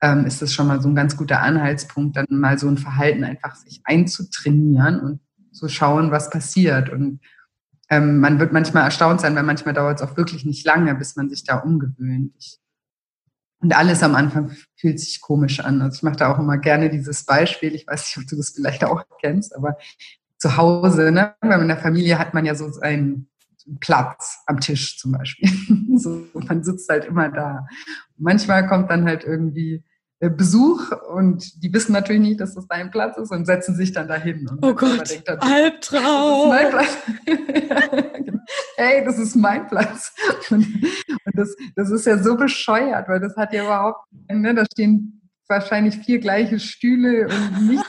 [0.01, 3.23] ähm, ist das schon mal so ein ganz guter Anhaltspunkt, dann mal so ein Verhalten
[3.23, 5.19] einfach sich einzutrainieren und
[5.51, 6.89] zu schauen, was passiert.
[6.89, 7.19] Und
[7.89, 11.15] ähm, man wird manchmal erstaunt sein, weil manchmal dauert es auch wirklich nicht lange, bis
[11.15, 12.33] man sich da umgewöhnt.
[12.37, 12.59] Ich,
[13.59, 15.81] und alles am Anfang fühlt sich komisch an.
[15.81, 17.73] Also ich mache da auch immer gerne dieses Beispiel.
[17.73, 19.77] Ich weiß nicht, ob du das vielleicht auch kennst, aber
[20.37, 23.29] zu Hause, ne, weil in der Familie hat man ja so einen
[23.79, 25.49] Platz am Tisch zum Beispiel.
[25.97, 27.67] so, man sitzt halt immer da.
[28.17, 29.83] Manchmal kommt dann halt irgendwie
[30.19, 33.91] äh, Besuch und die wissen natürlich nicht, dass das dein Platz ist und setzen sich
[33.91, 34.47] dann dahin.
[34.47, 36.51] Und oh Gott, dann, Albtraum!
[36.51, 36.97] Das ist mein Platz.
[38.77, 40.13] hey, das ist mein Platz.
[40.49, 43.99] Und, und, das, das ist ja so bescheuert, weil das hat ja überhaupt,
[44.29, 47.85] ne, da stehen wahrscheinlich vier gleiche Stühle und nicht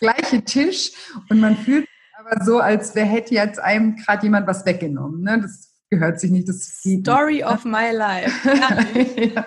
[0.00, 0.92] gleiche Tisch
[1.28, 5.22] und man fühlt sich aber so, als wer hätte jetzt einem gerade jemand was weggenommen.
[5.22, 5.40] Ne?
[5.40, 6.48] Das gehört sich nicht.
[6.48, 7.52] Das Story nicht, ne?
[7.52, 8.32] of my life.
[9.34, 9.46] ja.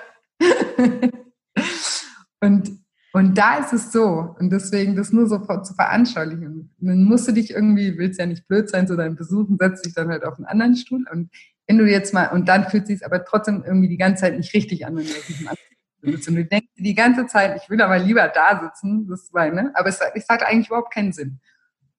[2.39, 2.81] Und
[3.13, 6.73] Und da ist es so, und deswegen das nur so zu veranschaulichen.
[6.77, 9.93] Dann musst du dich irgendwie, willst ja nicht blöd sein zu deinem Besuchen, setzt dich
[9.93, 11.03] dann halt auf einen anderen Stuhl.
[11.11, 11.29] Und
[11.67, 14.53] wenn du jetzt mal, und dann fühlt sich aber trotzdem irgendwie die ganze Zeit nicht
[14.53, 15.49] richtig an, wenn du auf diesem
[16.03, 16.29] sitzt.
[16.29, 19.71] Und du denkst die ganze Zeit, ich will aber lieber da sitzen, das war, ne?
[19.73, 21.39] aber es, es hat eigentlich überhaupt keinen Sinn.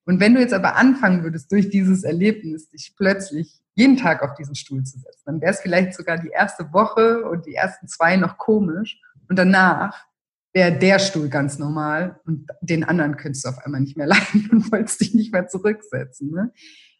[0.04, 4.34] Und wenn du jetzt aber anfangen würdest, durch dieses Erlebnis dich plötzlich jeden Tag auf
[4.34, 7.88] diesen Stuhl zu setzen, dann wäre es vielleicht sogar die erste Woche und die ersten
[7.88, 9.00] zwei noch komisch.
[9.28, 10.06] Und danach
[10.52, 14.48] wäre der Stuhl ganz normal und den anderen könntest du auf einmal nicht mehr leiden
[14.50, 16.30] und wolltest dich nicht mehr zurücksetzen.
[16.30, 16.52] Ne?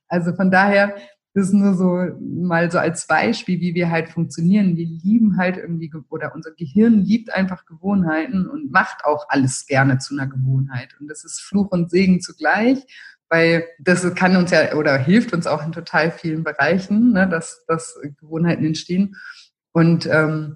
[0.09, 0.94] Also von daher
[1.34, 4.76] das ist nur so mal so als Beispiel, wie wir halt funktionieren.
[4.76, 9.98] Wir lieben halt irgendwie, oder unser Gehirn liebt einfach Gewohnheiten und macht auch alles gerne
[9.98, 10.94] zu einer Gewohnheit.
[11.00, 12.84] Und das ist Fluch und Segen zugleich,
[13.30, 17.64] weil das kann uns ja oder hilft uns auch in total vielen Bereichen, ne, dass,
[17.66, 19.16] dass Gewohnheiten entstehen.
[19.72, 20.54] Und ähm,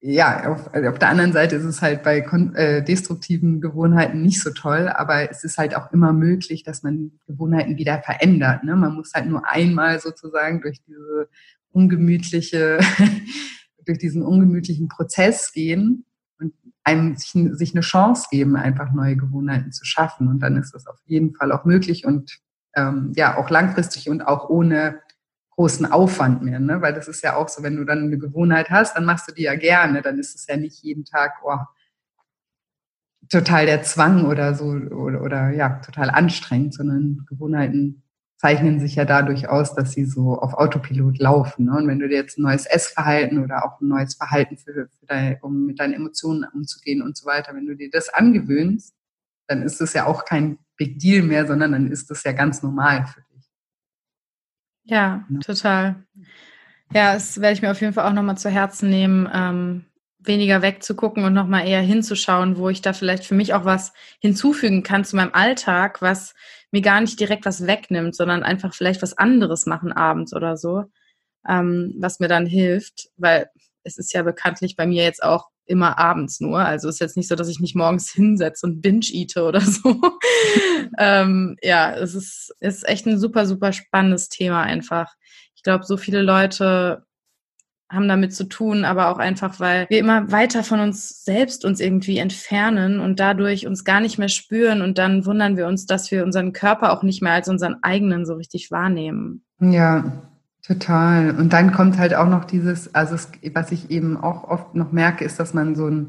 [0.00, 4.42] ja, auf, also auf der anderen Seite ist es halt bei äh, destruktiven Gewohnheiten nicht
[4.42, 8.62] so toll, aber es ist halt auch immer möglich, dass man Gewohnheiten wieder verändert.
[8.62, 8.76] Ne?
[8.76, 11.28] Man muss halt nur einmal sozusagen durch diese
[11.70, 12.78] ungemütliche,
[13.86, 16.04] durch diesen ungemütlichen Prozess gehen
[16.38, 16.52] und
[16.84, 20.28] einem sich, sich eine Chance geben, einfach neue Gewohnheiten zu schaffen.
[20.28, 22.38] Und dann ist das auf jeden Fall auch möglich und
[22.76, 25.00] ähm, ja auch langfristig und auch ohne
[25.56, 26.82] großen Aufwand mehr, ne?
[26.82, 29.32] weil das ist ja auch so, wenn du dann eine Gewohnheit hast, dann machst du
[29.32, 31.58] die ja gerne, dann ist es ja nicht jeden Tag oh,
[33.30, 38.02] total der Zwang oder so oder, oder ja, total anstrengend, sondern Gewohnheiten
[38.36, 41.66] zeichnen sich ja dadurch aus, dass sie so auf Autopilot laufen.
[41.66, 41.76] Ne?
[41.78, 45.06] Und wenn du dir jetzt ein neues Essverhalten oder auch ein neues Verhalten für, für
[45.06, 48.94] dein, um mit deinen Emotionen umzugehen und so weiter, wenn du dir das angewöhnst,
[49.46, 52.62] dann ist es ja auch kein Big Deal mehr, sondern dann ist das ja ganz
[52.62, 53.22] normal für
[54.86, 55.96] ja, total.
[56.92, 59.86] Ja, das werde ich mir auf jeden Fall auch nochmal zu Herzen nehmen, ähm,
[60.18, 64.82] weniger wegzugucken und nochmal eher hinzuschauen, wo ich da vielleicht für mich auch was hinzufügen
[64.82, 66.34] kann zu meinem Alltag, was
[66.70, 70.84] mir gar nicht direkt was wegnimmt, sondern einfach vielleicht was anderes machen abends oder so,
[71.48, 73.48] ähm, was mir dann hilft, weil
[73.82, 76.58] es ist ja bekanntlich bei mir jetzt auch immer abends nur.
[76.58, 80.00] Also ist jetzt nicht so, dass ich mich morgens hinsetze und binge-eate oder so.
[80.98, 85.14] ähm, ja, es ist, ist echt ein super, super spannendes Thema einfach.
[85.54, 87.04] Ich glaube, so viele Leute
[87.90, 91.78] haben damit zu tun, aber auch einfach, weil wir immer weiter von uns selbst uns
[91.80, 96.10] irgendwie entfernen und dadurch uns gar nicht mehr spüren und dann wundern wir uns, dass
[96.10, 99.44] wir unseren Körper auch nicht mehr als unseren eigenen so richtig wahrnehmen.
[99.60, 100.30] Ja,
[100.66, 101.30] Total.
[101.30, 104.90] Und dann kommt halt auch noch dieses, also es, was ich eben auch oft noch
[104.90, 106.08] merke, ist, dass man so einen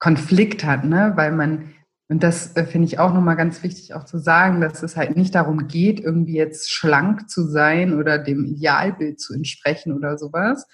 [0.00, 1.12] Konflikt hat, ne?
[1.14, 1.74] Weil man,
[2.08, 5.16] und das äh, finde ich auch nochmal ganz wichtig auch zu sagen, dass es halt
[5.16, 10.66] nicht darum geht, irgendwie jetzt schlank zu sein oder dem Idealbild zu entsprechen oder sowas.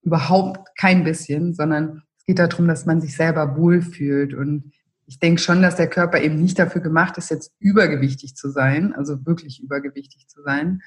[0.00, 4.32] Überhaupt kein bisschen, sondern es geht darum, dass man sich selber wohlfühlt.
[4.32, 4.72] Und
[5.06, 8.94] ich denke schon, dass der Körper eben nicht dafür gemacht ist, jetzt übergewichtig zu sein,
[8.94, 10.80] also wirklich übergewichtig zu sein,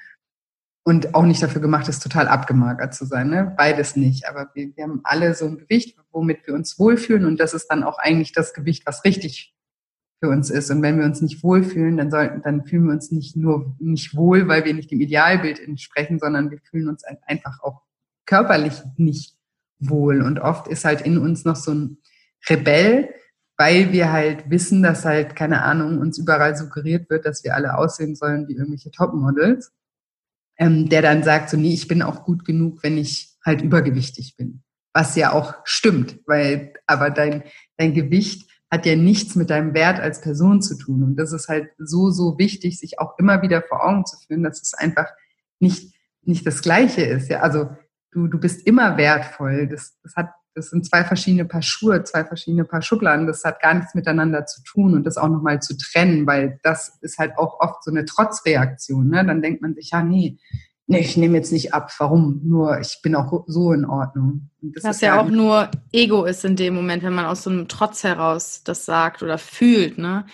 [0.84, 3.30] und auch nicht dafür gemacht ist, total abgemagert zu sein.
[3.30, 3.54] Ne?
[3.56, 4.28] Beides nicht.
[4.28, 7.68] Aber wir, wir haben alle so ein Gewicht, womit wir uns wohlfühlen und das ist
[7.68, 9.54] dann auch eigentlich das Gewicht, was richtig
[10.20, 10.70] für uns ist.
[10.70, 14.14] Und wenn wir uns nicht wohlfühlen, dann sollten, dann fühlen wir uns nicht nur nicht
[14.14, 17.82] wohl, weil wir nicht dem Idealbild entsprechen, sondern wir fühlen uns einfach auch
[18.26, 19.36] körperlich nicht
[19.78, 20.20] wohl.
[20.20, 21.98] Und oft ist halt in uns noch so ein
[22.48, 23.08] Rebell,
[23.56, 27.78] weil wir halt wissen, dass halt, keine Ahnung, uns überall suggeriert wird, dass wir alle
[27.78, 29.72] aussehen sollen wie irgendwelche Topmodels
[30.56, 34.36] ähm, der dann sagt, so, nee, ich bin auch gut genug, wenn ich halt übergewichtig
[34.36, 34.62] bin.
[34.92, 37.42] Was ja auch stimmt, weil, aber dein,
[37.76, 41.02] dein Gewicht hat ja nichts mit deinem Wert als Person zu tun.
[41.02, 44.42] Und das ist halt so, so wichtig, sich auch immer wieder vor Augen zu führen,
[44.42, 45.06] dass es einfach
[45.60, 47.28] nicht, nicht das Gleiche ist.
[47.28, 47.70] Ja, also
[48.10, 49.68] du, du bist immer wertvoll.
[49.68, 53.26] Das, das hat das sind zwei verschiedene Paar Schuhe, zwei verschiedene Paar Schubladen.
[53.26, 56.98] Das hat gar nichts miteinander zu tun und das auch nochmal zu trennen, weil das
[57.00, 59.08] ist halt auch oft so eine Trotzreaktion.
[59.08, 59.24] Ne?
[59.26, 60.38] Dann denkt man sich, ja, nee,
[60.86, 61.90] nee, ich nehme jetzt nicht ab.
[61.98, 62.40] Warum?
[62.44, 64.50] Nur ich bin auch so in Ordnung.
[64.60, 67.68] Das Was ja auch nur Ego ist in dem Moment, wenn man aus so einem
[67.68, 70.26] Trotz heraus das sagt oder fühlt, ne?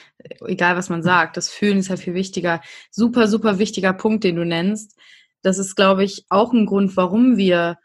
[0.47, 2.61] Egal was man sagt, das Fühlen ist ja viel wichtiger.
[2.91, 4.99] Super, super wichtiger Punkt, den du nennst.
[5.43, 7.79] Das ist, glaube ich, auch ein Grund, warum wir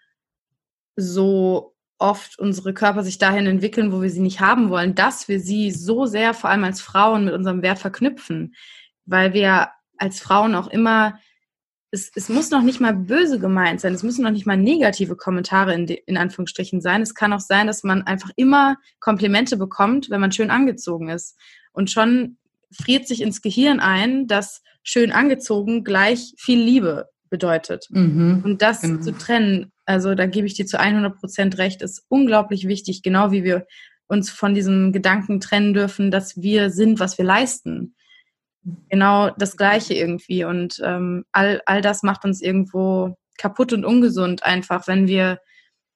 [0.97, 5.39] so oft unsere Körper sich dahin entwickeln, wo wir sie nicht haben wollen, dass wir
[5.39, 8.55] sie so sehr, vor allem als Frauen, mit unserem Wert verknüpfen.
[9.05, 11.19] Weil wir als Frauen auch immer,
[11.91, 15.15] es, es muss noch nicht mal böse gemeint sein, es müssen noch nicht mal negative
[15.15, 17.01] Kommentare in, de, in Anführungsstrichen sein.
[17.01, 21.37] Es kann auch sein, dass man einfach immer Komplimente bekommt, wenn man schön angezogen ist.
[21.71, 22.37] Und schon
[22.71, 27.87] friert sich ins Gehirn ein, dass schön angezogen gleich viel Liebe bedeutet.
[27.89, 29.01] Mhm, und das genau.
[29.01, 33.31] zu trennen, also da gebe ich dir zu 100 Prozent recht, ist unglaublich wichtig, genau
[33.31, 33.67] wie wir
[34.07, 37.95] uns von diesem Gedanken trennen dürfen, dass wir sind, was wir leisten.
[38.89, 40.43] Genau das Gleiche irgendwie.
[40.43, 45.39] Und ähm, all, all das macht uns irgendwo kaputt und ungesund einfach, wenn wir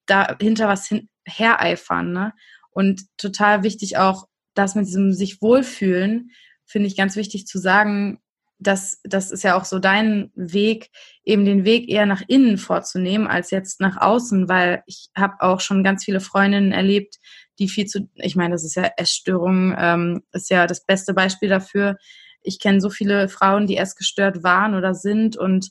[0.05, 2.11] da hinter was hin, hereifern.
[2.11, 2.33] Ne?
[2.71, 6.31] Und total wichtig auch, dass mit diesem sich wohlfühlen,
[6.65, 8.19] finde ich ganz wichtig zu sagen,
[8.59, 10.89] dass das ist ja auch so dein Weg,
[11.23, 15.61] eben den Weg eher nach innen vorzunehmen als jetzt nach außen, weil ich habe auch
[15.61, 17.19] schon ganz viele Freundinnen erlebt,
[17.57, 21.49] die viel zu, ich meine, das ist ja Essstörung, ähm, ist ja das beste Beispiel
[21.49, 21.97] dafür.
[22.41, 25.69] Ich kenne so viele Frauen, die essgestört waren oder sind und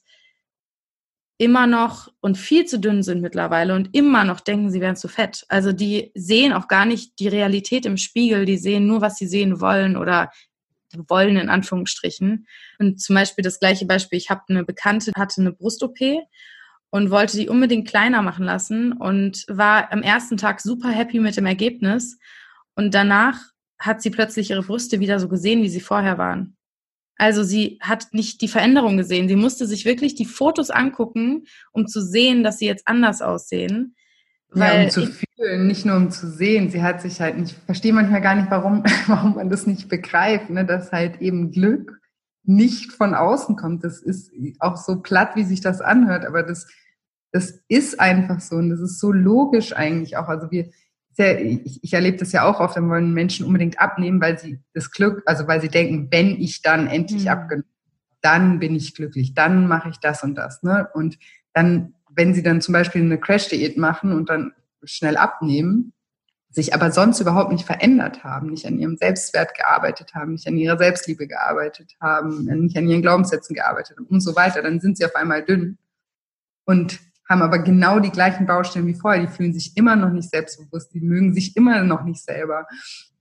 [1.38, 5.08] immer noch und viel zu dünn sind mittlerweile und immer noch denken, sie wären zu
[5.08, 5.44] fett.
[5.48, 9.28] Also die sehen auch gar nicht die Realität im Spiegel, die sehen nur, was sie
[9.28, 10.30] sehen wollen oder
[11.08, 12.46] wollen in Anführungsstrichen.
[12.78, 15.98] Und zum Beispiel das gleiche Beispiel, ich habe eine Bekannte, hatte eine Brust-OP
[16.90, 21.36] und wollte die unbedingt kleiner machen lassen und war am ersten Tag super happy mit
[21.36, 22.18] dem Ergebnis.
[22.74, 23.38] Und danach
[23.78, 26.56] hat sie plötzlich ihre Brüste wieder so gesehen, wie sie vorher waren.
[27.16, 29.28] Also sie hat nicht die Veränderung gesehen.
[29.28, 33.96] Sie musste sich wirklich die Fotos angucken, um zu sehen, dass sie jetzt anders aussehen.
[34.50, 36.70] Weil ja, um zu fühlen, nicht nur um zu sehen.
[36.70, 39.88] Sie hat sich halt nicht, ich verstehe manchmal gar nicht, warum, warum man das nicht
[39.88, 40.64] begreift, ne?
[40.64, 42.00] dass halt eben Glück
[42.44, 43.84] nicht von außen kommt.
[43.84, 46.66] Das ist auch so platt, wie sich das anhört, aber das,
[47.30, 50.28] das ist einfach so und das ist so logisch eigentlich auch.
[50.28, 50.70] Also wir,
[51.12, 54.60] sehr, ich, ich erlebe das ja auch oft, dann wollen Menschen unbedingt abnehmen, weil sie
[54.72, 57.28] das Glück, also weil sie denken, wenn ich dann endlich mhm.
[57.28, 57.70] abgenommen,
[58.22, 60.62] dann bin ich glücklich, dann mache ich das und das.
[60.62, 60.88] Ne?
[60.94, 61.18] Und
[61.52, 64.52] dann, wenn sie dann zum Beispiel eine Crash-Diät machen und dann
[64.84, 65.92] schnell abnehmen,
[66.50, 70.56] sich aber sonst überhaupt nicht verändert haben, nicht an ihrem Selbstwert gearbeitet haben, nicht an
[70.56, 74.96] ihrer Selbstliebe gearbeitet haben, nicht an ihren Glaubenssätzen gearbeitet haben und so weiter, dann sind
[74.96, 75.78] sie auf einmal dünn.
[76.64, 79.20] Und haben aber genau die gleichen Baustellen wie vorher.
[79.20, 82.66] Die fühlen sich immer noch nicht selbstbewusst, die mögen sich immer noch nicht selber.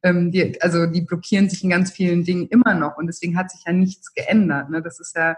[0.01, 3.51] Ähm, die, also die blockieren sich in ganz vielen Dingen immer noch und deswegen hat
[3.51, 4.69] sich ja nichts geändert.
[4.69, 4.81] Ne?
[4.81, 5.37] Das ist ja,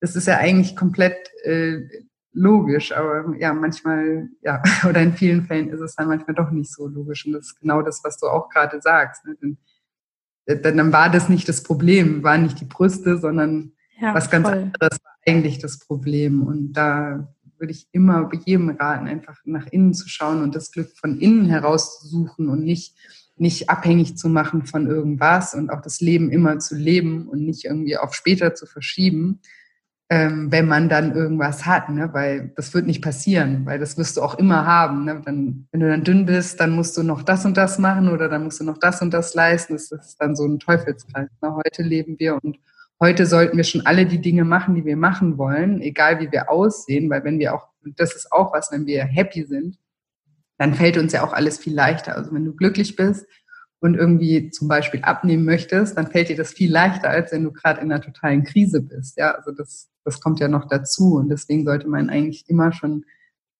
[0.00, 1.80] das ist ja eigentlich komplett äh,
[2.34, 6.70] logisch, aber ja, manchmal, ja, oder in vielen Fällen ist es dann manchmal doch nicht
[6.70, 7.24] so logisch.
[7.24, 9.24] Und das ist genau das, was du auch gerade sagst.
[9.24, 9.36] Ne?
[9.40, 9.58] Denn,
[10.46, 14.48] äh, dann war das nicht das Problem, waren nicht die Brüste, sondern ja, was ganz
[14.48, 14.58] voll.
[14.58, 16.42] anderes war eigentlich das Problem.
[16.42, 20.90] Und da würde ich immer jedem raten, einfach nach innen zu schauen und das Glück
[20.98, 22.96] von innen heraus zu suchen und nicht,
[23.36, 27.64] nicht abhängig zu machen von irgendwas und auch das Leben immer zu leben und nicht
[27.64, 29.40] irgendwie auf später zu verschieben,
[30.10, 32.10] ähm, wenn man dann irgendwas hat, ne?
[32.12, 35.04] weil das wird nicht passieren, weil das wirst du auch immer haben.
[35.04, 35.22] Ne?
[35.24, 38.28] Dann, wenn du dann dünn bist, dann musst du noch das und das machen oder
[38.28, 39.72] dann musst du noch das und das leisten.
[39.72, 41.30] Das ist dann so ein Teufelskreis.
[41.40, 41.54] Ne?
[41.56, 42.58] Heute leben wir und
[43.00, 46.48] Heute sollten wir schon alle die Dinge machen, die wir machen wollen, egal wie wir
[46.48, 49.78] aussehen, weil wenn wir auch, das ist auch was, wenn wir happy sind,
[50.58, 52.16] dann fällt uns ja auch alles viel leichter.
[52.16, 53.26] Also wenn du glücklich bist
[53.80, 57.52] und irgendwie zum Beispiel abnehmen möchtest, dann fällt dir das viel leichter, als wenn du
[57.52, 59.18] gerade in einer totalen Krise bist.
[59.18, 63.04] Ja, also das, das kommt ja noch dazu und deswegen sollte man eigentlich immer schon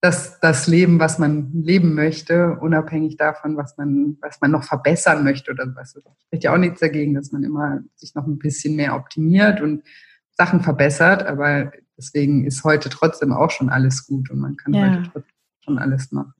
[0.01, 5.25] das, das Leben, was man leben möchte, unabhängig davon, was man, was man noch verbessern
[5.25, 5.97] möchte oder was.
[5.97, 9.63] Es spricht ja auch nichts dagegen, dass man immer sich noch ein bisschen mehr optimiert
[9.63, 9.83] und
[10.33, 14.91] Sachen verbessert, aber deswegen ist heute trotzdem auch schon alles gut und man kann ja.
[14.91, 16.35] heute trotzdem schon alles machen.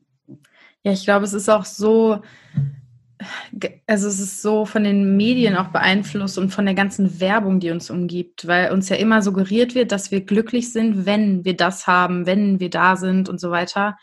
[0.83, 2.21] Ja, ich glaube, es ist auch so,
[3.87, 7.71] also es ist so von den Medien auch beeinflusst und von der ganzen Werbung, die
[7.71, 11.87] uns umgibt, weil uns ja immer suggeriert wird, dass wir glücklich sind, wenn wir das
[11.87, 13.97] haben, wenn wir da sind und so weiter.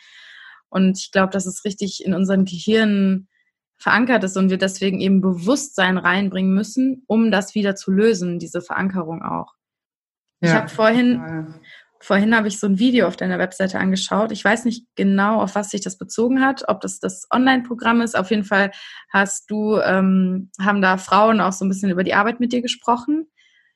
[0.69, 3.27] Und ich glaube, dass es richtig in unseren Gehirnen
[3.77, 8.61] verankert ist und wir deswegen eben Bewusstsein reinbringen müssen, um das wieder zu lösen, diese
[8.61, 9.55] Verankerung auch.
[10.39, 10.49] Ja.
[10.49, 11.55] Ich habe vorhin
[12.01, 14.31] Vorhin habe ich so ein Video auf deiner Webseite angeschaut.
[14.31, 18.17] Ich weiß nicht genau, auf was sich das bezogen hat, ob das das Online-Programm ist.
[18.17, 18.71] Auf jeden Fall
[19.09, 22.61] hast du, ähm, haben da Frauen auch so ein bisschen über die Arbeit mit dir
[22.61, 23.27] gesprochen.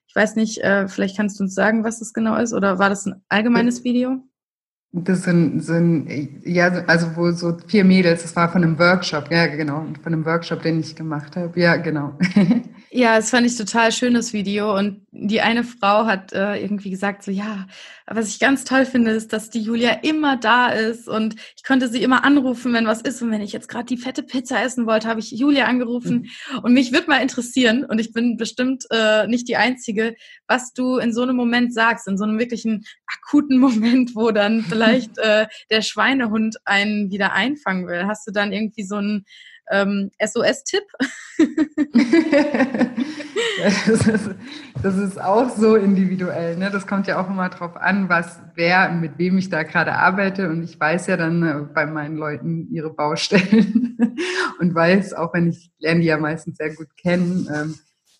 [0.08, 2.90] Ich weiß nicht, äh, vielleicht kannst du uns sagen, was das genau ist, oder war
[2.90, 4.24] das ein allgemeines Video?
[4.92, 6.08] Das sind, sind
[6.46, 10.26] ja, also wo so vier Mädels, das war von einem Workshop, ja genau, von einem
[10.26, 11.60] Workshop, den ich gemacht habe.
[11.60, 12.18] Ja, genau.
[12.92, 14.78] Ja, das fand ich total schönes Video.
[14.78, 17.68] Und die eine Frau hat äh, irgendwie gesagt, so ja,
[18.08, 21.88] was ich ganz toll finde, ist, dass die Julia immer da ist und ich konnte
[21.88, 23.22] sie immer anrufen, wenn was ist.
[23.22, 26.30] Und wenn ich jetzt gerade die fette Pizza essen wollte, habe ich Julia angerufen.
[26.52, 26.60] Mhm.
[26.60, 30.16] Und mich würde mal interessieren, und ich bin bestimmt äh, nicht die Einzige,
[30.48, 34.62] was du in so einem Moment sagst, in so einem wirklichen akuten Moment, wo dann
[34.70, 38.06] vielleicht äh, der Schweinehund einen wieder einfangen will.
[38.06, 39.26] Hast du dann irgendwie so ein
[39.72, 40.84] ähm, SOS-Tipp?
[43.64, 44.30] das, ist,
[44.82, 46.58] das, ist, auch so individuell.
[46.58, 46.70] Ne?
[46.72, 50.50] Das kommt ja auch immer drauf an, was wer, mit wem ich da gerade arbeite.
[50.50, 53.98] Und ich weiß ja dann äh, bei meinen Leuten ihre Baustellen
[54.60, 57.76] und weiß, auch wenn ich lerne die ja meistens sehr gut kennen, ähm,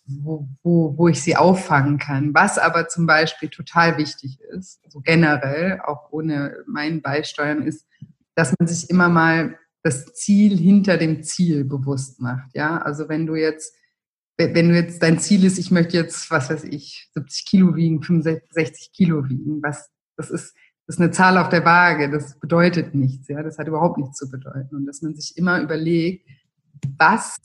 [0.06, 2.32] wo, wo, wo ich sie auffangen kann.
[2.34, 7.86] Was aber zum Beispiel total wichtig ist, so generell, auch ohne mein Beisteuern, ist,
[8.34, 12.50] dass man sich immer mal das Ziel hinter dem Ziel bewusst macht.
[12.54, 13.72] Ja, also wenn du jetzt,
[14.36, 18.02] wenn du jetzt dein Ziel ist, ich möchte jetzt, was weiß ich, 70 Kilo wiegen,
[18.02, 20.56] 65 Kilo wiegen, was, das ist,
[20.86, 24.18] das ist eine Zahl auf der Waage, das bedeutet nichts, ja, das hat überhaupt nichts
[24.18, 24.74] zu bedeuten.
[24.74, 26.28] Und dass man sich immer überlegt,
[26.98, 27.36] was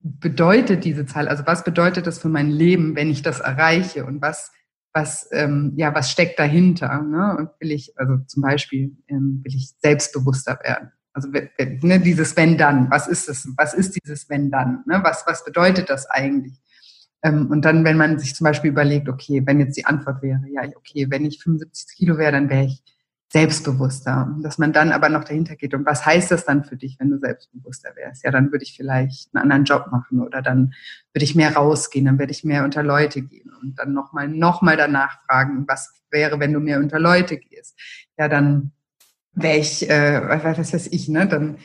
[0.00, 1.26] bedeutet diese Zahl?
[1.26, 4.06] Also was bedeutet das für mein Leben, wenn ich das erreiche?
[4.06, 4.52] Und was,
[4.92, 7.02] was, ähm, ja, was steckt dahinter?
[7.02, 7.36] Ne?
[7.36, 10.92] Und will ich, also zum Beispiel, ähm, will ich selbstbewusster werden?
[11.14, 13.48] Also ne, dieses wenn dann, was ist es?
[13.56, 14.82] Was ist dieses wenn dann?
[14.86, 15.00] Ne?
[15.02, 16.60] Was, was bedeutet das eigentlich?
[17.22, 20.42] Ähm, und dann, wenn man sich zum Beispiel überlegt, okay, wenn jetzt die Antwort wäre,
[20.50, 22.82] ja, okay, wenn ich 75 Kilo wäre, dann wäre ich
[23.32, 24.36] selbstbewusster.
[24.42, 25.74] Dass man dann aber noch dahinter geht.
[25.74, 28.24] Und was heißt das dann für dich, wenn du selbstbewusster wärst?
[28.24, 30.74] Ja, dann würde ich vielleicht einen anderen Job machen oder dann
[31.12, 34.76] würde ich mehr rausgehen, dann würde ich mehr unter Leute gehen und dann nochmal, nochmal
[34.76, 37.78] danach fragen, was wäre, wenn du mehr unter Leute gehst?
[38.18, 38.72] Ja, dann
[39.34, 41.58] wäre ich, äh, was weiß ich, ne, dann,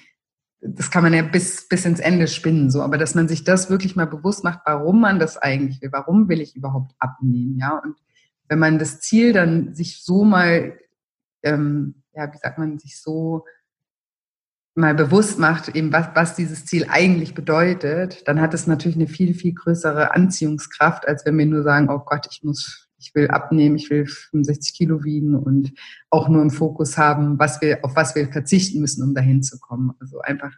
[0.61, 2.81] das kann man ja bis, bis ins Ende spinnen, so.
[2.81, 6.27] Aber dass man sich das wirklich mal bewusst macht, warum man das eigentlich will, warum
[6.29, 7.77] will ich überhaupt abnehmen, ja?
[7.77, 7.95] Und
[8.47, 10.77] wenn man das Ziel dann sich so mal
[11.43, 13.45] ähm, ja, wie sagt man, sich so
[14.75, 19.07] mal bewusst macht, eben was, was dieses Ziel eigentlich bedeutet, dann hat es natürlich eine
[19.07, 23.29] viel, viel größere Anziehungskraft, als wenn wir nur sagen, oh Gott, ich muss, ich will
[23.29, 25.73] abnehmen, ich will 65 Kilo wiegen und
[26.09, 29.59] auch nur im Fokus haben, was wir, auf was wir verzichten müssen, um dahin zu
[29.59, 29.93] kommen.
[29.99, 30.51] Also einfach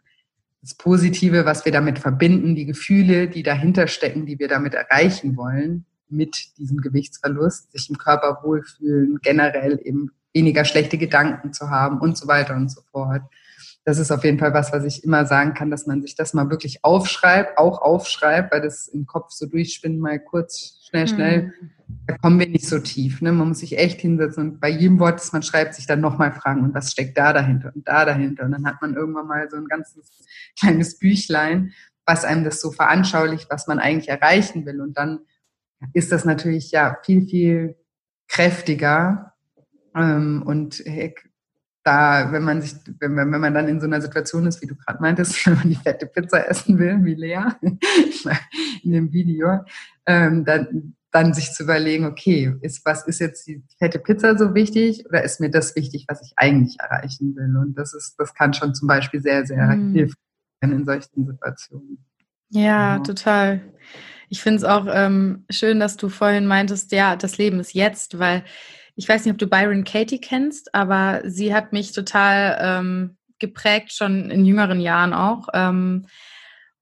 [0.61, 5.35] das Positive, was wir damit verbinden, die Gefühle, die dahinter stecken, die wir damit erreichen
[5.35, 11.99] wollen, mit diesem Gewichtsverlust, sich im Körper wohlfühlen, generell eben weniger schlechte Gedanken zu haben
[11.99, 13.23] und so weiter und so fort.
[13.83, 16.33] Das ist auf jeden Fall was, was ich immer sagen kann, dass man sich das
[16.33, 21.43] mal wirklich aufschreibt, auch aufschreibt, weil das im Kopf so durchspinnt, mal kurz, schnell, schnell.
[21.43, 21.71] Mhm.
[22.07, 23.21] Da kommen wir nicht so tief.
[23.21, 23.31] Ne?
[23.31, 26.31] Man muss sich echt hinsetzen und bei jedem Wort, das man schreibt, sich dann nochmal
[26.31, 28.45] fragen, und was steckt da dahinter und da dahinter.
[28.45, 30.25] Und dann hat man irgendwann mal so ein ganzes
[30.59, 31.73] kleines Büchlein,
[32.05, 34.81] was einem das so veranschaulicht, was man eigentlich erreichen will.
[34.81, 35.19] Und dann
[35.93, 37.75] ist das natürlich ja viel, viel
[38.27, 39.31] kräftiger,
[39.95, 41.29] ähm, und heck,
[41.83, 44.75] da, wenn man sich, wenn, wenn man dann in so einer Situation ist, wie du
[44.75, 47.43] gerade meintest, wenn man die fette Pizza essen will, wie Lea
[48.83, 49.59] in dem Video,
[50.05, 54.53] ähm, dann, dann sich zu überlegen, okay, ist, was ist jetzt die fette Pizza so
[54.53, 57.57] wichtig oder ist mir das wichtig, was ich eigentlich erreichen will?
[57.57, 59.93] Und das ist, das kann schon zum Beispiel sehr, sehr mhm.
[59.93, 60.15] hilfreich
[60.61, 62.05] sein in solchen Situationen.
[62.49, 63.05] Ja, genau.
[63.05, 63.61] total.
[64.29, 68.19] Ich finde es auch ähm, schön, dass du vorhin meintest, ja, das Leben ist jetzt,
[68.19, 68.45] weil
[68.95, 73.93] ich weiß nicht, ob du Byron Katie kennst, aber sie hat mich total ähm, geprägt,
[73.93, 75.47] schon in jüngeren Jahren auch.
[75.53, 76.07] Ähm,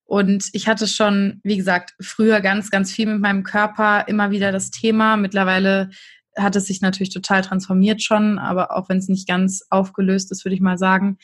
[0.06, 4.52] und ich hatte schon, wie gesagt, früher ganz, ganz viel mit meinem Körper, immer wieder
[4.52, 5.18] das Thema.
[5.18, 5.92] Mittlerweile
[6.36, 10.46] hat es sich natürlich total transformiert schon, aber auch wenn es nicht ganz aufgelöst ist,
[10.46, 11.18] würde ich mal sagen.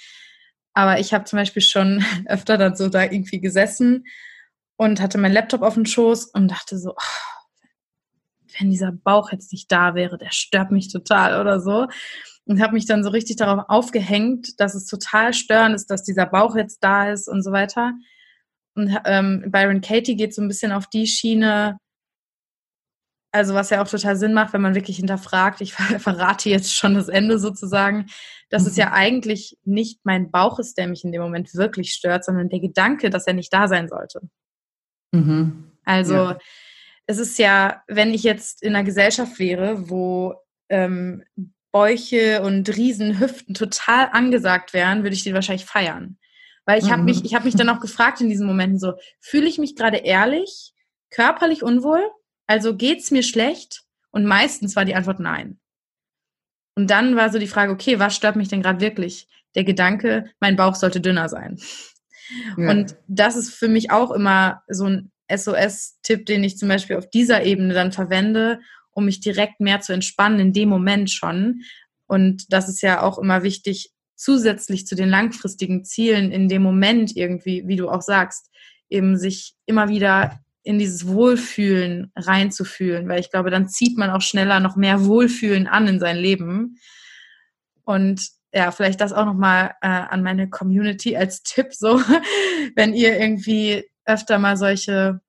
[0.73, 4.05] Aber ich habe zum Beispiel schon öfter dann so da irgendwie gesessen
[4.77, 7.34] und hatte meinen Laptop auf dem Schoß und dachte so, oh,
[8.59, 11.87] wenn dieser Bauch jetzt nicht da wäre, der stört mich total oder so.
[12.47, 16.27] Und habe mich dann so richtig darauf aufgehängt, dass es total störend ist, dass dieser
[16.27, 17.93] Bauch jetzt da ist und so weiter.
[18.75, 21.79] Und ähm, Byron Katie geht so ein bisschen auf die Schiene,
[23.31, 26.93] also was ja auch total Sinn macht, wenn man wirklich hinterfragt, ich verrate jetzt schon
[26.93, 28.07] das Ende sozusagen,
[28.49, 28.67] dass mhm.
[28.67, 32.49] es ja eigentlich nicht mein Bauch ist, der mich in dem Moment wirklich stört, sondern
[32.49, 34.21] der Gedanke, dass er nicht da sein sollte.
[35.11, 35.71] Mhm.
[35.83, 36.37] Also ja
[37.07, 40.35] es ist ja, wenn ich jetzt in einer Gesellschaft wäre, wo
[40.69, 41.23] ähm,
[41.71, 46.17] Bäuche und Riesenhüften total angesagt wären, würde ich die wahrscheinlich feiern.
[46.65, 49.47] Weil ich habe mich, ich habe mich dann auch gefragt in diesen Momenten so, fühle
[49.47, 50.73] ich mich gerade ehrlich,
[51.11, 52.01] körperlich unwohl?
[52.47, 53.83] Also geht's mir schlecht?
[54.09, 55.59] Und meistens war die Antwort nein.
[56.75, 59.27] Und dann war so die Frage, okay, was stört mich denn gerade wirklich?
[59.53, 61.59] Der Gedanke, mein Bauch sollte dünner sein.
[62.57, 62.71] Ja.
[62.71, 67.09] Und das ist für mich auch immer so ein SOS-Tipp, den ich zum Beispiel auf
[67.09, 68.59] dieser Ebene dann verwende,
[68.91, 71.61] um mich direkt mehr zu entspannen in dem Moment schon.
[72.07, 77.15] Und das ist ja auch immer wichtig, zusätzlich zu den langfristigen Zielen in dem Moment
[77.15, 78.49] irgendwie, wie du auch sagst,
[78.89, 84.21] eben sich immer wieder in dieses Wohlfühlen reinzufühlen, weil ich glaube, dann zieht man auch
[84.21, 86.79] schneller noch mehr Wohlfühlen an in sein Leben.
[87.83, 91.99] Und ja, vielleicht das auch nochmal äh, an meine Community als Tipp so,
[92.75, 95.21] wenn ihr irgendwie öfter mal solche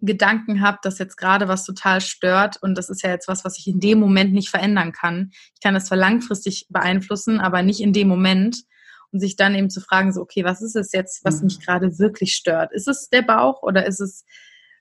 [0.00, 3.58] Gedanken habt, dass jetzt gerade was total stört und das ist ja jetzt was, was
[3.58, 5.30] ich in dem Moment nicht verändern kann.
[5.54, 8.64] Ich kann das zwar langfristig beeinflussen, aber nicht in dem Moment
[9.12, 11.44] und sich dann eben zu fragen, so, okay, was ist es jetzt, was mhm.
[11.44, 12.72] mich gerade wirklich stört?
[12.72, 14.24] Ist es der Bauch oder ist es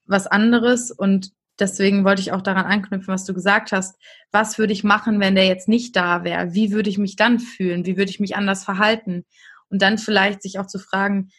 [0.05, 0.91] was anderes?
[0.91, 3.95] Und deswegen wollte ich auch daran anknüpfen, was du gesagt hast.
[4.31, 6.53] Was würde ich machen, wenn der jetzt nicht da wäre?
[6.53, 7.85] Wie würde ich mich dann fühlen?
[7.85, 9.23] Wie würde ich mich anders verhalten?
[9.69, 11.29] Und dann vielleicht sich auch zu fragen,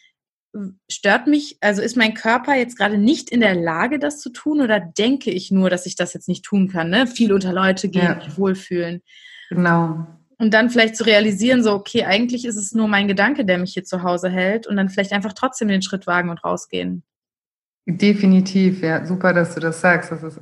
[0.89, 4.61] stört mich, also ist mein Körper jetzt gerade nicht in der Lage, das zu tun
[4.61, 6.89] oder denke ich nur, dass ich das jetzt nicht tun kann?
[6.89, 7.07] Ne?
[7.07, 8.15] Viel unter Leute gehen, ja.
[8.15, 9.01] mich wohlfühlen.
[9.49, 10.07] Genau.
[10.37, 13.73] Und dann vielleicht zu realisieren, so, okay, eigentlich ist es nur mein Gedanke, der mich
[13.73, 17.03] hier zu Hause hält und dann vielleicht einfach trotzdem den Schritt wagen und rausgehen.
[17.87, 20.11] Definitiv, ja, super, dass du das sagst.
[20.11, 20.39] Das ist,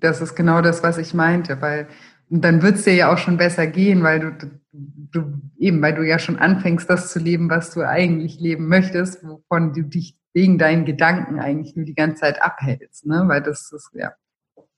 [0.00, 1.86] das ist genau das, was ich meinte, weil
[2.30, 6.02] dann wird es dir ja auch schon besser gehen, weil du, du eben, weil du
[6.02, 10.58] ja schon anfängst, das zu leben, was du eigentlich leben möchtest, wovon du dich wegen
[10.58, 13.24] deinen Gedanken eigentlich nur die ganze Zeit abhältst, ne?
[13.26, 14.12] Weil das ist, ja,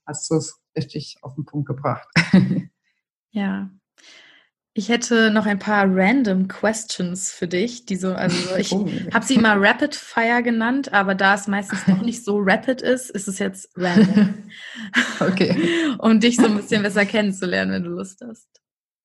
[0.05, 2.07] hast du es richtig auf den Punkt gebracht.
[3.33, 3.69] Ja,
[4.73, 8.87] ich hätte noch ein paar random Questions für dich, die so, also ich oh.
[9.13, 13.09] habe sie immer Rapid Fire genannt, aber da es meistens noch nicht so rapid ist,
[13.09, 14.33] ist es jetzt random.
[15.19, 15.55] okay.
[15.99, 18.47] um dich so ein bisschen besser kennenzulernen, wenn du Lust hast.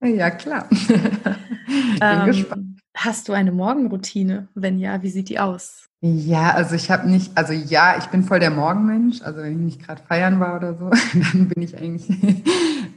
[0.04, 0.68] Ja, klar.
[0.68, 2.80] Bin ähm, gespannt.
[2.96, 4.48] Hast du eine Morgenroutine?
[4.54, 5.88] Wenn ja, wie sieht die aus?
[6.00, 9.22] Ja, also ich habe nicht, also ja, ich bin voll der Morgenmensch.
[9.22, 10.90] Also wenn ich nicht gerade feiern war oder so,
[11.32, 12.08] dann bin ich eigentlich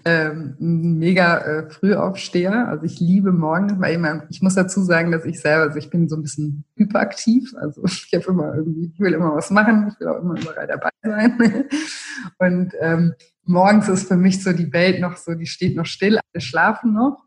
[0.05, 2.67] ähm, mega äh, Frühaufsteher.
[2.67, 5.89] Also ich liebe morgens, weil immer, ich muss dazu sagen, dass ich selber, also ich
[5.89, 7.53] bin so ein bisschen hyperaktiv.
[7.59, 10.67] Also ich habe immer irgendwie, ich will immer was machen, ich will auch immer überall
[10.67, 11.37] dabei sein.
[12.37, 13.13] Und ähm,
[13.45, 16.93] morgens ist für mich so die Welt noch so, die steht noch still, alle schlafen
[16.93, 17.25] noch.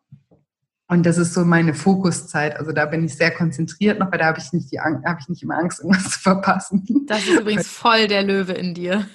[0.88, 2.58] Und das ist so meine Fokuszeit.
[2.58, 5.28] Also da bin ich sehr konzentriert noch, weil da habe ich nicht die habe ich
[5.28, 7.06] nicht immer Angst, irgendwas zu verpassen.
[7.06, 9.06] Das ist übrigens voll der Löwe in dir.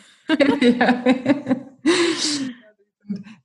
[0.62, 1.04] ja.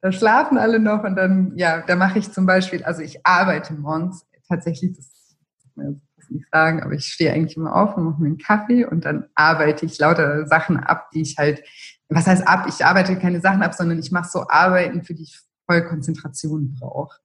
[0.00, 3.74] Da schlafen alle noch und dann, ja, da mache ich zum Beispiel, also ich arbeite
[3.74, 5.36] morgens tatsächlich, das
[5.74, 8.84] kann ich nicht sagen, aber ich stehe eigentlich immer auf und mache mir einen Kaffee
[8.84, 11.62] und dann arbeite ich lauter Sachen ab, die ich halt,
[12.08, 12.66] was heißt ab?
[12.68, 16.76] Ich arbeite keine Sachen ab, sondern ich mache so Arbeiten, für die ich voll Konzentration
[16.78, 17.18] brauche.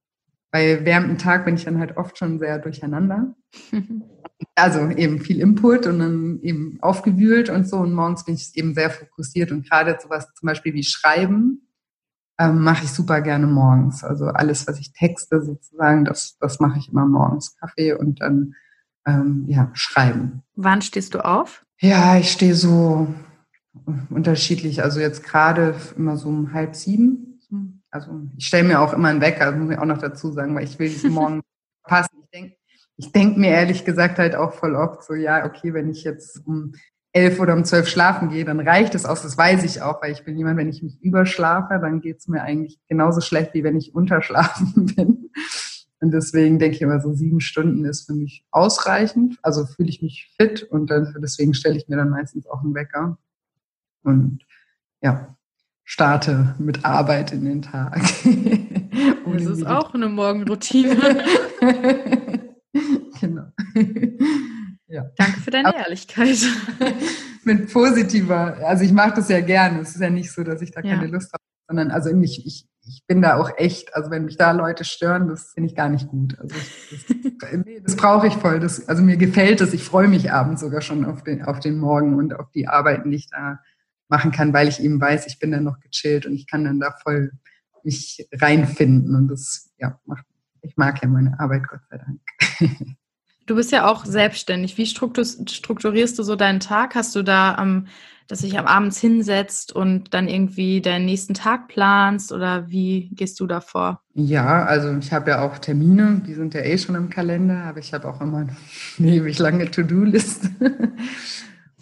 [0.51, 3.35] Weil während dem Tag bin ich dann halt oft schon sehr durcheinander.
[4.55, 7.77] also eben viel Input und dann eben aufgewühlt und so.
[7.77, 11.66] Und morgens bin ich eben sehr fokussiert und gerade sowas zum Beispiel wie Schreiben
[12.39, 14.03] ähm, mache ich super gerne morgens.
[14.03, 17.57] Also alles, was ich texte sozusagen, das, das mache ich immer morgens.
[17.57, 18.53] Kaffee und dann
[19.05, 20.43] ähm, ja, schreiben.
[20.55, 21.65] Wann stehst du auf?
[21.79, 23.07] Ja, ich stehe so
[24.09, 24.83] unterschiedlich.
[24.83, 27.27] Also jetzt gerade immer so um halb sieben
[27.97, 30.65] also ich stelle mir auch immer einen Wecker, muss ich auch noch dazu sagen, weil
[30.65, 31.41] ich will diesen Morgen
[31.81, 32.19] verpassen.
[32.23, 32.55] Ich denke
[32.99, 36.41] ich denk mir ehrlich gesagt halt auch voll oft so, ja, okay, wenn ich jetzt
[36.47, 36.73] um
[37.17, 39.23] elf oder um zwölf schlafen gehe, dann reicht es aus.
[39.23, 42.27] Das weiß ich auch, weil ich bin jemand, wenn ich mich überschlafe, dann geht es
[42.27, 45.31] mir eigentlich genauso schlecht, wie wenn ich unterschlafen bin.
[45.99, 49.39] Und deswegen denke ich immer, so sieben Stunden ist für mich ausreichend.
[49.41, 52.75] Also fühle ich mich fit und dann, deswegen stelle ich mir dann meistens auch einen
[52.75, 53.17] Wecker.
[54.03, 54.45] Und
[55.01, 55.35] ja,
[55.83, 57.99] starte mit Arbeit in den Tag.
[59.33, 61.23] das ist auch eine Morgenroutine.
[63.19, 63.47] genau.
[64.87, 65.09] Ja.
[65.17, 66.37] Danke für deine Aber Ehrlichkeit.
[67.43, 69.79] mit positiver, also ich mache das ja gerne.
[69.81, 70.95] Es ist ja nicht so, dass ich da ja.
[70.95, 74.37] keine Lust habe, sondern also ich, ich, ich bin da auch echt, also wenn mich
[74.37, 76.37] da Leute stören, das finde ich gar nicht gut.
[76.39, 78.59] Also das, nee, das brauche ich voll.
[78.59, 79.73] Das, also mir gefällt es.
[79.73, 83.11] Ich freue mich abends sogar schon auf den, auf den Morgen und auf die Arbeiten,
[83.11, 83.59] die ich da
[84.09, 86.79] machen kann, weil ich eben weiß, ich bin dann noch gechillt und ich kann dann
[86.79, 87.31] da voll
[87.83, 89.15] mich reinfinden.
[89.15, 90.25] Und das ja, macht,
[90.61, 92.19] ich mag ja meine Arbeit, Gott sei Dank.
[93.47, 94.77] Du bist ja auch selbstständig.
[94.77, 96.95] Wie strukturierst du so deinen Tag?
[96.95, 97.87] Hast du da, ähm,
[98.27, 103.09] dass du dich am Abends hinsetzt und dann irgendwie deinen nächsten Tag planst oder wie
[103.13, 104.01] gehst du da vor?
[104.13, 107.79] Ja, also ich habe ja auch Termine, die sind ja eh schon im Kalender, aber
[107.79, 108.49] ich habe auch immer
[108.99, 110.49] eine ewig lange To-Do-Liste.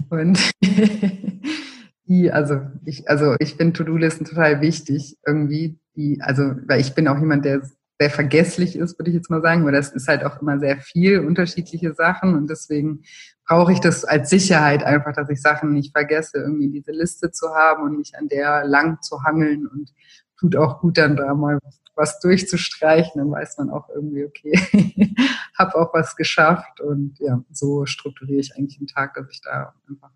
[0.10, 0.38] Und
[2.08, 5.80] die, also ich, also ich finde To-Do-Listen total wichtig irgendwie.
[5.96, 7.64] Die, also, weil ich bin auch jemand, der
[8.00, 10.78] sehr vergesslich ist, würde ich jetzt mal sagen, weil das ist halt auch immer sehr
[10.78, 13.04] viel unterschiedliche Sachen und deswegen
[13.48, 17.50] brauche ich das als Sicherheit einfach, dass ich Sachen nicht vergesse, irgendwie diese Liste zu
[17.50, 19.94] haben und mich an der lang zu hangeln und
[20.38, 21.60] tut auch gut dann da mal
[21.96, 24.54] was durchzustreichen, dann weiß man auch irgendwie, okay,
[25.58, 29.74] habe auch was geschafft und ja, so strukturiere ich eigentlich den Tag, dass ich da
[29.88, 30.12] einfach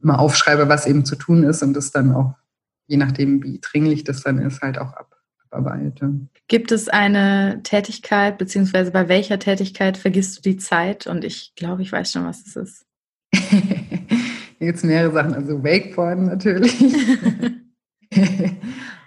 [0.00, 2.34] immer aufschreibe, was eben zu tun ist und das dann auch,
[2.86, 5.17] je nachdem, wie dringlich das dann ist, halt auch ab,
[5.50, 6.12] abarbeite.
[6.48, 11.06] Gibt es eine Tätigkeit, beziehungsweise bei welcher Tätigkeit vergisst du die Zeit?
[11.06, 12.86] Und ich glaube, ich weiß schon, was es ist.
[13.32, 16.82] Hier gibt es mehrere Sachen, also Wakeboarden natürlich.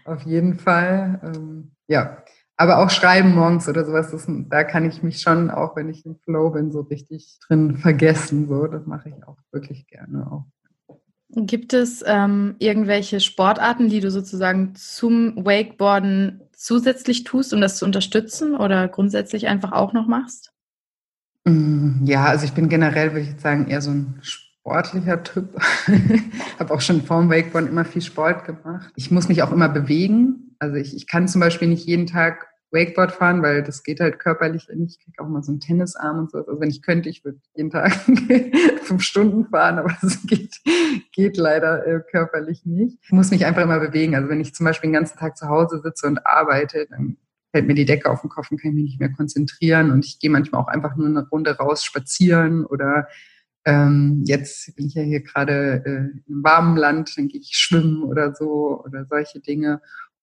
[0.05, 1.19] Auf jeden Fall.
[1.23, 2.23] Ähm, ja,
[2.57, 6.05] aber auch Schreiben morgens oder sowas, das, da kann ich mich schon, auch wenn ich
[6.05, 8.47] im Flow bin, so richtig drin vergessen.
[8.47, 10.45] So, das mache ich auch wirklich gerne auch.
[11.33, 17.85] Gibt es ähm, irgendwelche Sportarten, die du sozusagen zum Wakeboarden zusätzlich tust, um das zu
[17.85, 20.51] unterstützen oder grundsätzlich einfach auch noch machst?
[21.45, 25.57] Mm, ja, also ich bin generell, würde ich jetzt sagen, eher so ein sportlicher Typ.
[26.59, 28.91] habe auch schon vorm Wakeboarden immer viel Sport gemacht.
[28.95, 30.55] Ich muss mich auch immer bewegen.
[30.59, 34.19] Also ich, ich kann zum Beispiel nicht jeden Tag Wakeboard fahren, weil das geht halt
[34.19, 34.67] körperlich.
[34.69, 36.39] Ich kriege auch mal so einen Tennisarm und so.
[36.39, 37.91] Also wenn ich könnte, ich würde jeden Tag
[38.83, 40.61] fünf Stunden fahren, aber das geht,
[41.11, 42.97] geht leider äh, körperlich nicht.
[43.03, 44.15] Ich muss mich einfach immer bewegen.
[44.15, 47.17] Also wenn ich zum Beispiel den ganzen Tag zu Hause sitze und arbeite, dann
[47.51, 49.91] fällt mir die Decke auf den Kopf und kann mich nicht mehr konzentrieren.
[49.91, 53.07] Und ich gehe manchmal auch einfach nur eine Runde raus spazieren oder
[53.63, 58.03] ähm, jetzt bin ich ja hier gerade äh, im warmen Land, dann gehe ich schwimmen
[58.03, 59.81] oder so oder solche Dinge.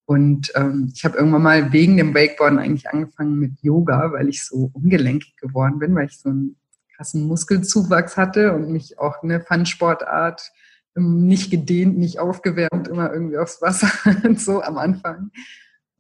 [0.09, 4.43] Und ähm, ich habe irgendwann mal wegen dem Wakeboarden eigentlich angefangen mit Yoga, weil ich
[4.43, 6.57] so ungelenkig geworden bin, weil ich so einen
[6.97, 10.51] krassen Muskelzuwachs hatte und mich auch eine Fun-Sportart
[10.97, 13.91] ähm, nicht gedehnt, nicht aufgewärmt, immer irgendwie aufs Wasser
[14.25, 15.31] und so am Anfang.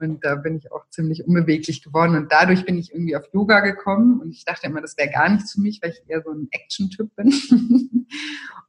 [0.01, 2.16] Und da bin ich auch ziemlich unbeweglich geworden.
[2.16, 4.20] Und dadurch bin ich irgendwie auf Yoga gekommen.
[4.20, 6.49] Und ich dachte immer, das wäre gar nichts für mich, weil ich eher so ein
[6.51, 7.32] Action-Typ bin.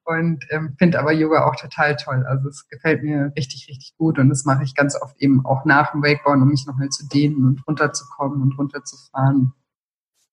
[0.06, 2.26] und ähm, finde aber Yoga auch total toll.
[2.28, 4.18] Also es gefällt mir richtig, richtig gut.
[4.18, 7.08] Und das mache ich ganz oft eben auch nach dem Wakeboard, um mich nochmal zu
[7.08, 9.54] dehnen und runterzukommen und runterzufahren.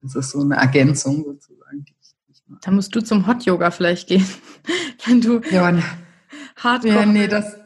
[0.01, 1.85] Das ist so eine Ergänzung sozusagen.
[1.85, 1.95] Die
[2.29, 4.27] ich, da musst du zum Hot Yoga vielleicht gehen,
[5.07, 5.73] wenn du ja,
[6.57, 6.95] Hardcore.
[6.95, 7.57] Ja, nee, das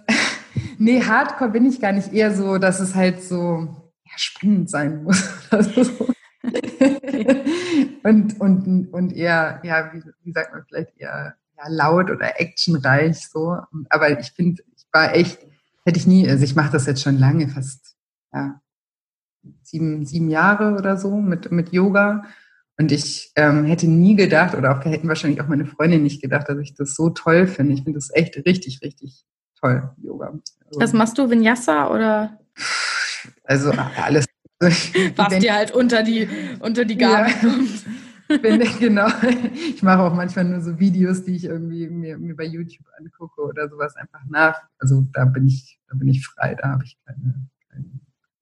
[0.81, 2.11] Nee, Hardcore bin ich gar nicht.
[2.14, 3.68] Eher so, dass es halt so
[4.03, 5.22] ja, spannend sein muss.
[5.51, 6.09] so.
[8.03, 13.28] und, und, und eher, ja, wie, wie sagt man, vielleicht eher ja, laut oder actionreich
[13.28, 13.59] so.
[13.91, 15.41] Aber ich finde, ich war echt,
[15.85, 17.95] hätte ich nie, also ich mache das jetzt schon lange, fast
[18.33, 18.62] ja,
[19.62, 22.24] sieben, sieben Jahre oder so mit, mit Yoga.
[22.78, 26.49] Und ich ähm, hätte nie gedacht, oder auch hätten wahrscheinlich auch meine Freundin nicht gedacht,
[26.49, 27.74] dass ich das so toll finde.
[27.74, 29.26] Ich finde das echt richtig, richtig
[29.61, 30.26] toll, Yoga.
[30.66, 32.38] Also, Was machst du, Vinyasa oder?
[33.44, 34.26] Also alles.
[34.61, 36.28] Was dir halt unter die,
[36.61, 37.38] unter die Gabel ja.
[37.40, 38.42] kommt.
[38.42, 39.08] Bin, genau.
[39.74, 43.42] Ich mache auch manchmal nur so Videos, die ich irgendwie mir, mir bei YouTube angucke
[43.42, 44.61] oder sowas einfach nach.
[44.78, 47.86] Also da bin ich, da bin ich frei, da habe ich keine, keine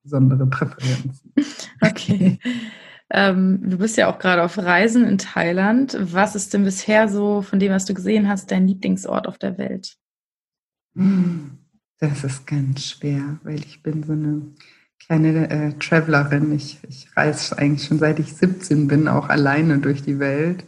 [0.03, 1.23] besondere Präferenz.
[1.81, 2.39] Okay.
[3.11, 5.97] Ähm, du bist ja auch gerade auf Reisen in Thailand.
[5.99, 9.57] Was ist denn bisher so von dem, was du gesehen hast, dein Lieblingsort auf der
[9.57, 9.97] Welt?
[12.01, 14.43] Das ist ganz schwer, weil ich bin so eine
[14.99, 16.53] kleine äh, Travelerin.
[16.53, 20.65] Ich, ich reise eigentlich schon seit ich 17 bin, auch alleine durch die Welt.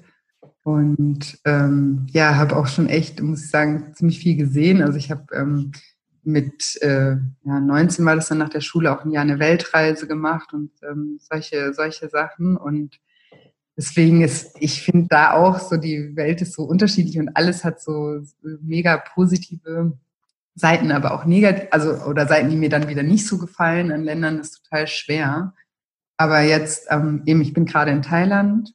[0.62, 4.82] Und ähm, ja, habe auch schon echt, muss ich sagen, ziemlich viel gesehen.
[4.82, 5.72] Also ich habe ähm,
[6.22, 10.06] mit äh, ja, 19 war das dann nach der Schule auch ein Jahr eine Weltreise
[10.06, 12.56] gemacht und ähm, solche, solche Sachen.
[12.56, 13.00] Und
[13.76, 17.80] deswegen ist, ich finde da auch so, die Welt ist so unterschiedlich und alles hat
[17.80, 18.20] so
[18.60, 19.98] mega positive
[20.54, 24.04] Seiten aber auch negativ, also oder Seiten, die mir dann wieder nicht so gefallen an
[24.04, 25.54] Ländern, ist total schwer.
[26.16, 28.74] Aber jetzt ähm, eben, ich bin gerade in Thailand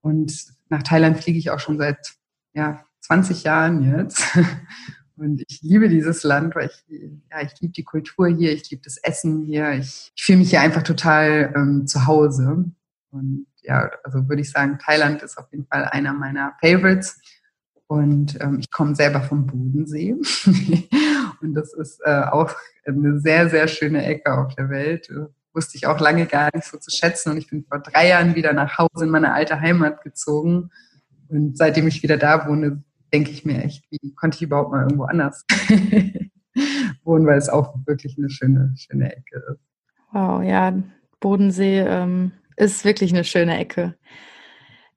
[0.00, 2.14] und nach Thailand fliege ich auch schon seit
[2.52, 4.22] ja 20 Jahren jetzt.
[5.16, 6.84] Und ich liebe dieses Land, weil ich,
[7.30, 9.72] ja, ich liebe die Kultur hier, ich liebe das Essen hier.
[9.72, 12.64] Ich, ich fühle mich hier einfach total ähm, zu Hause.
[13.10, 17.20] Und ja, also würde ich sagen, Thailand ist auf jeden Fall einer meiner Favorites.
[17.86, 20.16] Und ähm, ich komme selber vom Bodensee.
[21.44, 22.52] und das ist äh, auch
[22.86, 25.08] eine sehr, sehr schöne Ecke auf der Welt.
[25.08, 27.30] Das wusste ich auch lange gar nicht so zu schätzen.
[27.30, 30.70] Und ich bin vor drei Jahren wieder nach Hause in meine alte Heimat gezogen.
[31.28, 32.82] Und seitdem ich wieder da wohne,
[33.12, 35.44] denke ich mir echt, wie konnte ich überhaupt mal irgendwo anders
[37.04, 39.60] wohnen, weil es auch wirklich eine schöne, schöne Ecke ist.
[40.12, 40.74] Wow, ja,
[41.20, 43.94] Bodensee ähm, ist wirklich eine schöne Ecke.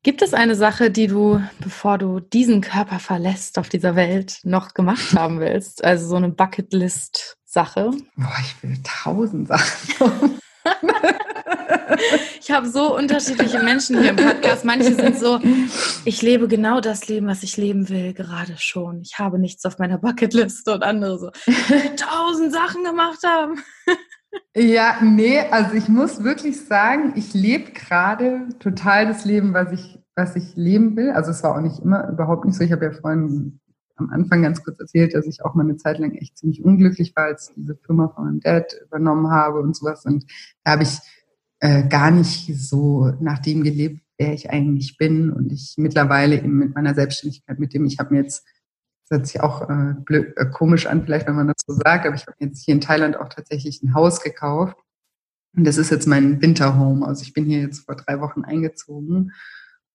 [0.04, 4.74] Gibt es eine Sache, die du, bevor du diesen Körper verlässt auf dieser Welt, noch
[4.74, 5.84] gemacht haben willst?
[5.84, 7.91] Also so eine Bucketlist-Sache?
[8.16, 10.39] Boah, ich will tausend Sachen.
[12.39, 14.66] ich habe so unterschiedliche Menschen hier im Podcast.
[14.66, 15.39] Manche sind so,
[16.06, 19.02] ich lebe genau das Leben, was ich leben will, gerade schon.
[19.02, 23.64] Ich habe nichts auf meiner Bucketlist und andere so, ich will tausend Sachen gemacht haben.
[24.56, 30.00] Ja, nee, also ich muss wirklich sagen, ich lebe gerade total das Leben, was ich,
[30.16, 31.12] was ich leben will.
[31.12, 32.64] Also es war auch nicht immer überhaupt nicht so.
[32.64, 33.60] Ich habe ja vorhin
[33.98, 37.16] am Anfang ganz kurz erzählt, dass ich auch mal eine Zeit lang echt ziemlich unglücklich
[37.16, 40.06] war, als diese Firma von meinem Dad übernommen habe und sowas.
[40.06, 40.26] Und
[40.64, 41.00] da habe ich
[41.60, 45.32] äh, gar nicht so nach dem gelebt, wer ich eigentlich bin.
[45.32, 48.46] Und ich mittlerweile eben mit meiner Selbstständigkeit, mit dem ich habe mir jetzt,
[49.10, 52.05] das hört sich auch äh, blöd, äh, komisch an, vielleicht wenn man das so sagt,
[52.05, 54.78] aber ich habe jetzt hier in Thailand auch tatsächlich ein Haus gekauft.
[55.55, 57.05] Und das ist jetzt mein Winterhome.
[57.05, 59.32] Also ich bin hier jetzt vor drei Wochen eingezogen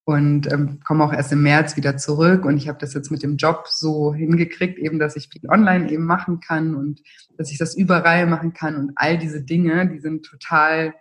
[0.04, 2.44] und ähm, komme auch erst im März wieder zurück.
[2.44, 5.90] Und ich habe das jetzt mit dem Job so hingekriegt, eben, dass ich viel online
[5.90, 7.02] eben machen kann und
[7.36, 8.76] dass ich das überall machen kann.
[8.76, 10.94] Und all diese Dinge, die sind total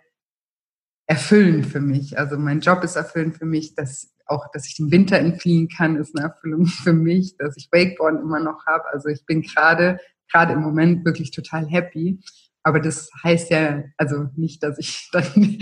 [1.06, 2.18] erfüllend für mich.
[2.18, 5.96] Also mein Job ist erfüllend für mich, dass auch, dass ich dem Winter entfliehen kann,
[5.96, 8.84] ist eine Erfüllung für mich, dass ich Wakeboard immer noch habe.
[8.92, 9.98] Also ich bin gerade
[10.32, 12.20] gerade im Moment wirklich total happy.
[12.62, 15.58] Aber das heißt ja also nicht, dass ich dann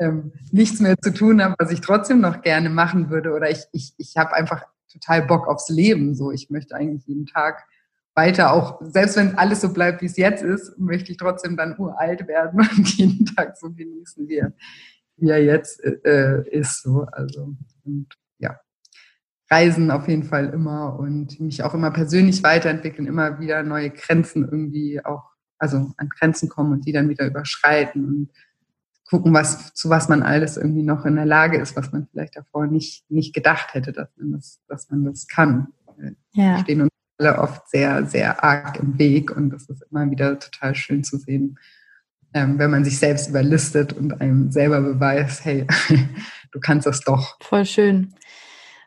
[0.00, 3.32] ähm, nichts mehr zu tun habe, was ich trotzdem noch gerne machen würde.
[3.32, 6.14] Oder ich, ich, ich habe einfach total Bock aufs Leben.
[6.14, 7.64] So, ich möchte eigentlich jeden Tag
[8.16, 11.76] weiter auch, selbst wenn alles so bleibt, wie es jetzt ist, möchte ich trotzdem dann
[11.76, 14.52] uralt werden und jeden Tag so genießen, wie er,
[15.16, 16.82] wie er jetzt äh, ist.
[16.82, 17.06] So.
[17.12, 17.54] Also,
[17.84, 18.06] und
[18.38, 18.58] ja,
[19.50, 24.44] Reisen auf jeden Fall immer und mich auch immer persönlich weiterentwickeln, immer wieder neue Grenzen
[24.44, 25.24] irgendwie auch,
[25.58, 28.30] also an Grenzen kommen und die dann wieder überschreiten und
[29.04, 32.36] gucken, was, zu was man alles irgendwie noch in der Lage ist, was man vielleicht
[32.36, 35.68] davor nicht, nicht gedacht hätte, dass man das, dass man das kann.
[36.32, 36.56] Ja.
[36.56, 40.38] Wir stehen uns alle oft sehr, sehr arg im Weg und das ist immer wieder
[40.38, 41.58] total schön zu sehen,
[42.34, 45.66] ähm, wenn man sich selbst überlistet und einem selber beweist, hey,
[46.52, 47.38] du kannst das doch.
[47.40, 48.12] Voll schön.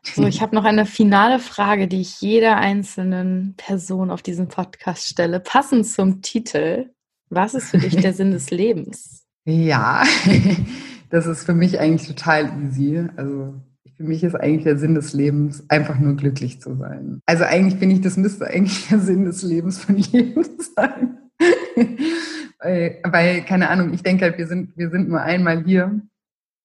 [0.03, 5.07] So, ich habe noch eine finale Frage, die ich jeder einzelnen Person auf diesem Podcast
[5.07, 6.91] stelle, passend zum Titel.
[7.29, 9.25] Was ist für dich der Sinn des Lebens?
[9.45, 10.03] Ja,
[11.09, 13.05] das ist für mich eigentlich total easy.
[13.17, 13.53] Also
[13.95, 17.19] für mich ist eigentlich der Sinn des Lebens, einfach nur glücklich zu sein.
[17.25, 20.45] Also eigentlich finde ich, das müsste eigentlich der Sinn des Lebens von jedem
[20.75, 21.17] sein.
[22.59, 26.01] Weil, weil, keine Ahnung, ich denke halt, wir sind, wir sind nur einmal hier.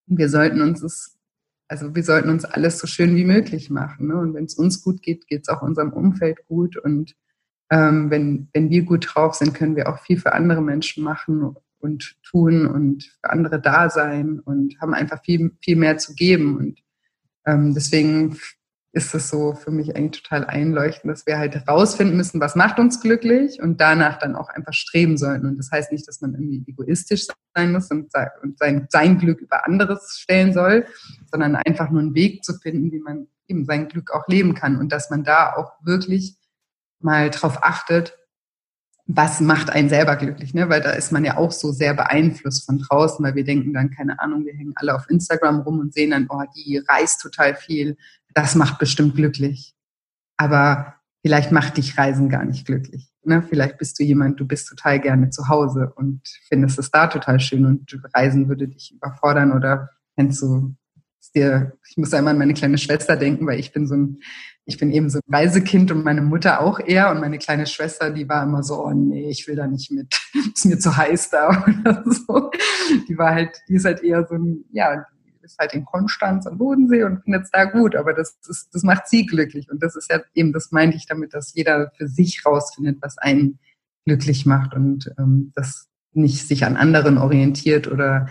[0.05, 1.17] Wir sollten uns es,
[1.67, 4.07] also wir sollten uns alles so schön wie möglich machen.
[4.07, 4.17] Ne?
[4.17, 6.77] Und wenn es uns gut geht, geht es auch unserem Umfeld gut.
[6.77, 7.15] Und
[7.71, 11.55] ähm, wenn, wenn wir gut drauf sind, können wir auch viel für andere Menschen machen
[11.79, 16.57] und tun und für andere da sein und haben einfach viel, viel mehr zu geben.
[16.57, 16.79] Und
[17.45, 18.37] ähm, deswegen
[18.95, 22.77] ist es so für mich eigentlich total einleuchtend, dass wir halt herausfinden müssen, was macht
[22.77, 25.47] uns glücklich und danach dann auch einfach streben sollten.
[25.47, 27.25] Und das heißt nicht, dass man irgendwie egoistisch
[27.55, 28.11] sein muss und,
[28.59, 30.85] sein, sein Glück über anderes stellen soll,
[31.31, 34.77] sondern einfach nur einen Weg zu finden, wie man eben sein Glück auch leben kann
[34.77, 36.37] und dass man da auch wirklich
[36.99, 38.15] mal drauf achtet,
[39.05, 40.69] was macht einen selber glücklich, ne?
[40.69, 43.91] Weil da ist man ja auch so sehr beeinflusst von draußen, weil wir denken dann,
[43.91, 47.55] keine Ahnung, wir hängen alle auf Instagram rum und sehen dann, oh, die reist total
[47.55, 47.97] viel,
[48.33, 49.75] das macht bestimmt glücklich.
[50.37, 53.09] Aber vielleicht macht dich Reisen gar nicht glücklich.
[53.23, 53.41] Ne?
[53.41, 57.39] Vielleicht bist du jemand, du bist total gerne zu Hause und findest es da total
[57.39, 60.75] schön und Reisen würde dich überfordern oder kennst du
[61.35, 64.19] dir, ich muss immer an meine kleine Schwester denken, weil ich bin so ein
[64.65, 68.11] ich bin eben so ein Reisekind und meine Mutter auch eher und meine kleine Schwester,
[68.11, 70.15] die war immer so, oh nee, ich will da nicht mit,
[70.55, 72.51] ist mir zu heiß da oder so.
[73.07, 75.05] Die war halt, die ist halt eher so ein, ja,
[75.43, 78.83] ist halt in Konstanz am Bodensee und findet es da gut, aber das, das, das
[78.83, 82.07] macht sie glücklich und das ist ja eben, das meinte ich damit, dass jeder für
[82.07, 83.59] sich rausfindet, was einen
[84.05, 88.29] glücklich macht und ähm, das nicht sich an anderen orientiert oder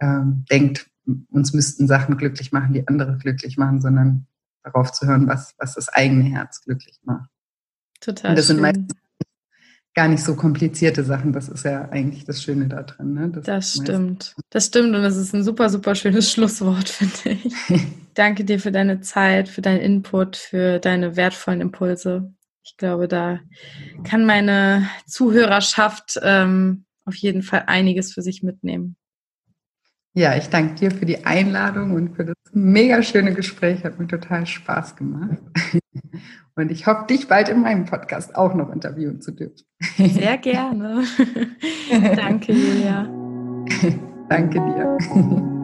[0.00, 0.90] ähm, denkt,
[1.30, 4.26] uns müssten Sachen glücklich machen, die andere glücklich machen, sondern
[4.62, 7.28] darauf zu hören, was, was das eigene Herz glücklich macht.
[8.00, 8.30] Total.
[8.30, 8.56] Und das schön.
[8.56, 9.03] sind meistens
[9.94, 11.32] gar nicht so komplizierte Sachen.
[11.32, 13.14] Das ist ja eigentlich das Schöne daran.
[13.14, 13.28] Ne?
[13.28, 14.34] Das, das stimmt.
[14.50, 17.54] Das stimmt und das ist ein super, super schönes Schlusswort, finde ich.
[18.14, 22.32] Danke dir für deine Zeit, für deinen Input, für deine wertvollen Impulse.
[22.62, 23.40] Ich glaube, da
[24.04, 28.96] kann meine Zuhörerschaft ähm, auf jeden Fall einiges für sich mitnehmen.
[30.14, 33.82] Ja, ich danke dir für die Einladung und für das mega schöne Gespräch.
[33.82, 35.38] Hat mir total Spaß gemacht.
[36.56, 39.64] Und ich hoffe, dich bald in meinem Podcast auch noch interviewen zu dürfen.
[39.96, 41.02] Sehr gerne.
[42.16, 43.08] danke, Julia.
[44.28, 45.60] danke dir.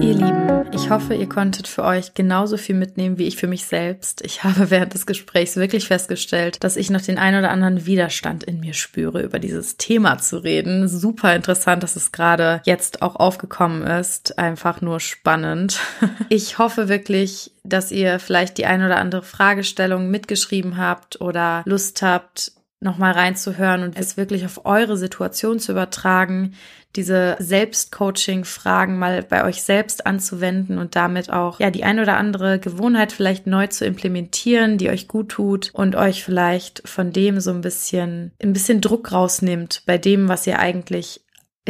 [0.00, 3.66] Ihr Lieben, ich hoffe, ihr konntet für euch genauso viel mitnehmen wie ich für mich
[3.66, 4.22] selbst.
[4.24, 8.42] Ich habe während des Gesprächs wirklich festgestellt, dass ich noch den ein oder anderen Widerstand
[8.42, 10.88] in mir spüre, über dieses Thema zu reden.
[10.88, 14.38] Super interessant, dass es gerade jetzt auch aufgekommen ist.
[14.38, 15.80] Einfach nur spannend.
[16.28, 22.02] Ich hoffe wirklich, dass ihr vielleicht die ein oder andere Fragestellung mitgeschrieben habt oder Lust
[22.02, 26.54] habt, nochmal reinzuhören und es wirklich auf eure Situation zu übertragen,
[26.96, 32.58] diese Selbstcoaching-Fragen mal bei euch selbst anzuwenden und damit auch ja die ein oder andere
[32.58, 37.50] Gewohnheit vielleicht neu zu implementieren, die euch gut tut und euch vielleicht von dem so
[37.50, 41.20] ein bisschen ein bisschen Druck rausnimmt bei dem, was ihr eigentlich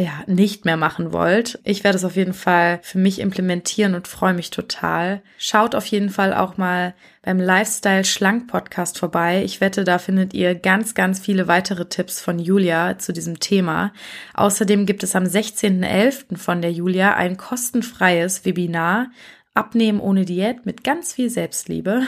[0.01, 1.59] ja, nicht mehr machen wollt.
[1.63, 5.21] Ich werde es auf jeden Fall für mich implementieren und freue mich total.
[5.37, 9.43] Schaut auf jeden Fall auch mal beim Lifestyle Schlank Podcast vorbei.
[9.43, 13.93] Ich wette, da findet ihr ganz, ganz viele weitere Tipps von Julia zu diesem Thema.
[14.33, 16.35] Außerdem gibt es am 16.11.
[16.35, 19.11] von der Julia ein kostenfreies Webinar
[19.53, 22.03] Abnehmen ohne Diät mit ganz viel Selbstliebe.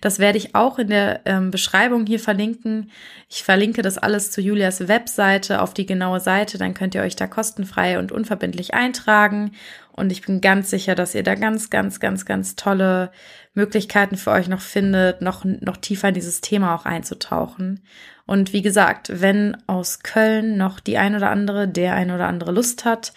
[0.00, 2.90] Das werde ich auch in der ähm, Beschreibung hier verlinken.
[3.28, 6.56] Ich verlinke das alles zu Julias Webseite auf die genaue Seite.
[6.56, 9.52] Dann könnt ihr euch da kostenfrei und unverbindlich eintragen.
[9.92, 13.10] Und ich bin ganz sicher, dass ihr da ganz, ganz, ganz, ganz tolle
[13.52, 17.82] Möglichkeiten für euch noch findet, noch, noch tiefer in dieses Thema auch einzutauchen.
[18.26, 22.52] Und wie gesagt, wenn aus Köln noch die ein oder andere, der ein oder andere
[22.52, 23.12] Lust hat,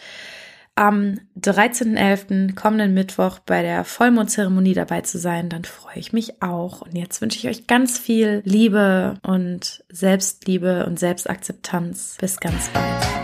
[0.80, 2.56] am 13.11.
[2.56, 6.82] kommenden Mittwoch bei der Vollmondzeremonie dabei zu sein, dann freue ich mich auch.
[6.82, 12.16] Und jetzt wünsche ich euch ganz viel Liebe und Selbstliebe und Selbstakzeptanz.
[12.22, 13.19] Bis ganz bald.